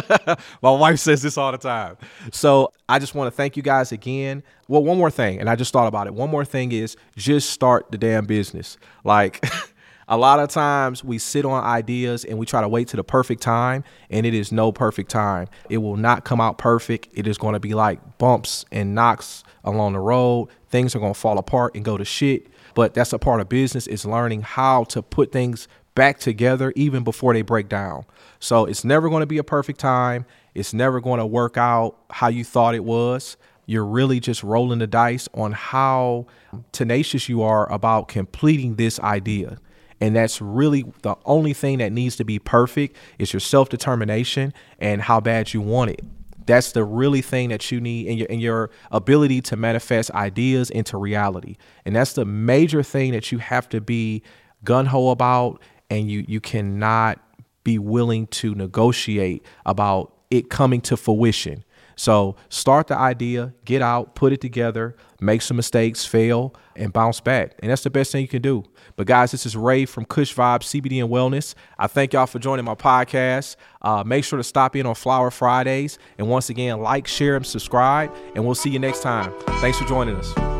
My 0.62 0.70
wife 0.70 0.98
says 0.98 1.20
this 1.20 1.36
all 1.36 1.52
the 1.52 1.58
time. 1.58 1.98
So 2.32 2.72
I 2.88 2.98
just 2.98 3.14
want 3.14 3.26
to 3.28 3.30
thank 3.30 3.58
you 3.58 3.62
guys 3.62 3.92
again. 3.92 4.42
Well, 4.68 4.82
one 4.82 4.96
more 4.96 5.10
thing, 5.10 5.38
and 5.38 5.50
I 5.50 5.54
just 5.54 5.72
thought 5.72 5.86
about 5.86 6.06
it. 6.06 6.14
One 6.14 6.30
more 6.30 6.46
thing 6.46 6.72
is 6.72 6.96
just 7.14 7.50
start 7.50 7.90
the 7.92 7.98
damn 7.98 8.24
business. 8.24 8.78
Like, 9.04 9.44
A 10.08 10.16
lot 10.16 10.38
of 10.38 10.48
times 10.50 11.02
we 11.02 11.18
sit 11.18 11.44
on 11.44 11.64
ideas 11.64 12.24
and 12.24 12.38
we 12.38 12.46
try 12.46 12.60
to 12.60 12.68
wait 12.68 12.86
to 12.88 12.96
the 12.96 13.02
perfect 13.02 13.42
time, 13.42 13.82
and 14.08 14.24
it 14.24 14.34
is 14.34 14.52
no 14.52 14.70
perfect 14.70 15.10
time. 15.10 15.48
It 15.68 15.78
will 15.78 15.96
not 15.96 16.24
come 16.24 16.40
out 16.40 16.58
perfect. 16.58 17.08
It 17.12 17.26
is 17.26 17.38
going 17.38 17.54
to 17.54 17.60
be 17.60 17.74
like 17.74 18.18
bumps 18.18 18.64
and 18.70 18.94
knocks 18.94 19.42
along 19.64 19.94
the 19.94 19.98
road. 19.98 20.48
Things 20.68 20.94
are 20.94 21.00
going 21.00 21.14
to 21.14 21.18
fall 21.18 21.38
apart 21.38 21.74
and 21.74 21.84
go 21.84 21.96
to 21.96 22.04
shit. 22.04 22.46
But 22.74 22.94
that's 22.94 23.12
a 23.12 23.18
part 23.18 23.40
of 23.40 23.48
business 23.48 23.88
is 23.88 24.06
learning 24.06 24.42
how 24.42 24.84
to 24.84 25.02
put 25.02 25.32
things 25.32 25.66
back 25.96 26.20
together 26.20 26.72
even 26.76 27.02
before 27.02 27.32
they 27.32 27.42
break 27.42 27.68
down. 27.68 28.04
So 28.38 28.64
it's 28.64 28.84
never 28.84 29.08
going 29.08 29.22
to 29.22 29.26
be 29.26 29.38
a 29.38 29.44
perfect 29.44 29.80
time. 29.80 30.24
It's 30.54 30.72
never 30.72 31.00
going 31.00 31.18
to 31.18 31.26
work 31.26 31.56
out 31.56 31.96
how 32.10 32.28
you 32.28 32.44
thought 32.44 32.76
it 32.76 32.84
was 32.84 33.36
you're 33.66 33.84
really 33.84 34.20
just 34.20 34.42
rolling 34.44 34.78
the 34.78 34.86
dice 34.86 35.28
on 35.34 35.52
how 35.52 36.26
tenacious 36.70 37.28
you 37.28 37.42
are 37.42 37.70
about 37.70 38.06
completing 38.08 38.76
this 38.76 39.00
idea. 39.00 39.58
And 40.00 40.14
that's 40.14 40.40
really 40.42 40.84
the 41.02 41.16
only 41.24 41.52
thing 41.52 41.78
that 41.78 41.92
needs 41.92 42.16
to 42.16 42.24
be 42.24 42.38
perfect 42.38 42.96
is 43.18 43.32
your 43.32 43.40
self 43.40 43.68
determination 43.68 44.52
and 44.78 45.02
how 45.02 45.20
bad 45.20 45.54
you 45.54 45.60
want 45.60 45.90
it. 45.90 46.02
That's 46.46 46.72
the 46.72 46.84
really 46.84 47.22
thing 47.22 47.48
that 47.48 47.72
you 47.72 47.80
need 47.80 48.06
in 48.06 48.18
your 48.18 48.26
in 48.28 48.40
your 48.40 48.70
ability 48.92 49.40
to 49.42 49.56
manifest 49.56 50.10
ideas 50.12 50.70
into 50.70 50.96
reality. 50.96 51.56
And 51.84 51.96
that's 51.96 52.12
the 52.12 52.24
major 52.24 52.82
thing 52.82 53.12
that 53.12 53.32
you 53.32 53.38
have 53.38 53.68
to 53.70 53.80
be 53.80 54.22
gun 54.64 54.86
ho 54.86 55.10
about 55.10 55.60
and 55.90 56.10
you 56.10 56.24
you 56.28 56.40
cannot 56.40 57.20
be 57.64 57.78
willing 57.78 58.28
to 58.28 58.54
negotiate 58.54 59.44
about 59.64 60.12
it 60.30 60.50
coming 60.50 60.80
to 60.82 60.96
fruition. 60.96 61.64
So 61.96 62.36
start 62.50 62.88
the 62.88 62.96
idea, 62.96 63.54
get 63.64 63.82
out, 63.82 64.14
put 64.14 64.32
it 64.32 64.40
together, 64.40 64.96
make 65.20 65.40
some 65.40 65.56
mistakes, 65.56 66.04
fail, 66.04 66.54
and 66.76 66.92
bounce 66.92 67.20
back. 67.20 67.54
And 67.60 67.70
that's 67.70 67.82
the 67.82 67.90
best 67.90 68.12
thing 68.12 68.20
you 68.22 68.28
can 68.28 68.42
do. 68.42 68.64
But 68.96 69.06
guys, 69.06 69.30
this 69.30 69.46
is 69.46 69.56
Ray 69.56 69.86
from 69.86 70.04
Kush 70.04 70.34
Vibe 70.34 70.60
CBD 70.60 71.02
and 71.02 71.10
Wellness. 71.10 71.54
I 71.78 71.86
thank 71.86 72.12
y'all 72.12 72.26
for 72.26 72.38
joining 72.38 72.66
my 72.66 72.74
podcast. 72.74 73.56
Uh, 73.80 74.04
make 74.04 74.24
sure 74.24 74.36
to 74.36 74.44
stop 74.44 74.76
in 74.76 74.86
on 74.86 74.94
Flower 74.94 75.30
Fridays. 75.30 75.98
And 76.18 76.28
once 76.28 76.50
again, 76.50 76.80
like, 76.80 77.06
share, 77.06 77.36
and 77.36 77.46
subscribe. 77.46 78.14
And 78.34 78.44
we'll 78.44 78.54
see 78.54 78.70
you 78.70 78.78
next 78.78 79.02
time. 79.02 79.32
Thanks 79.60 79.78
for 79.78 79.86
joining 79.86 80.16
us. 80.16 80.55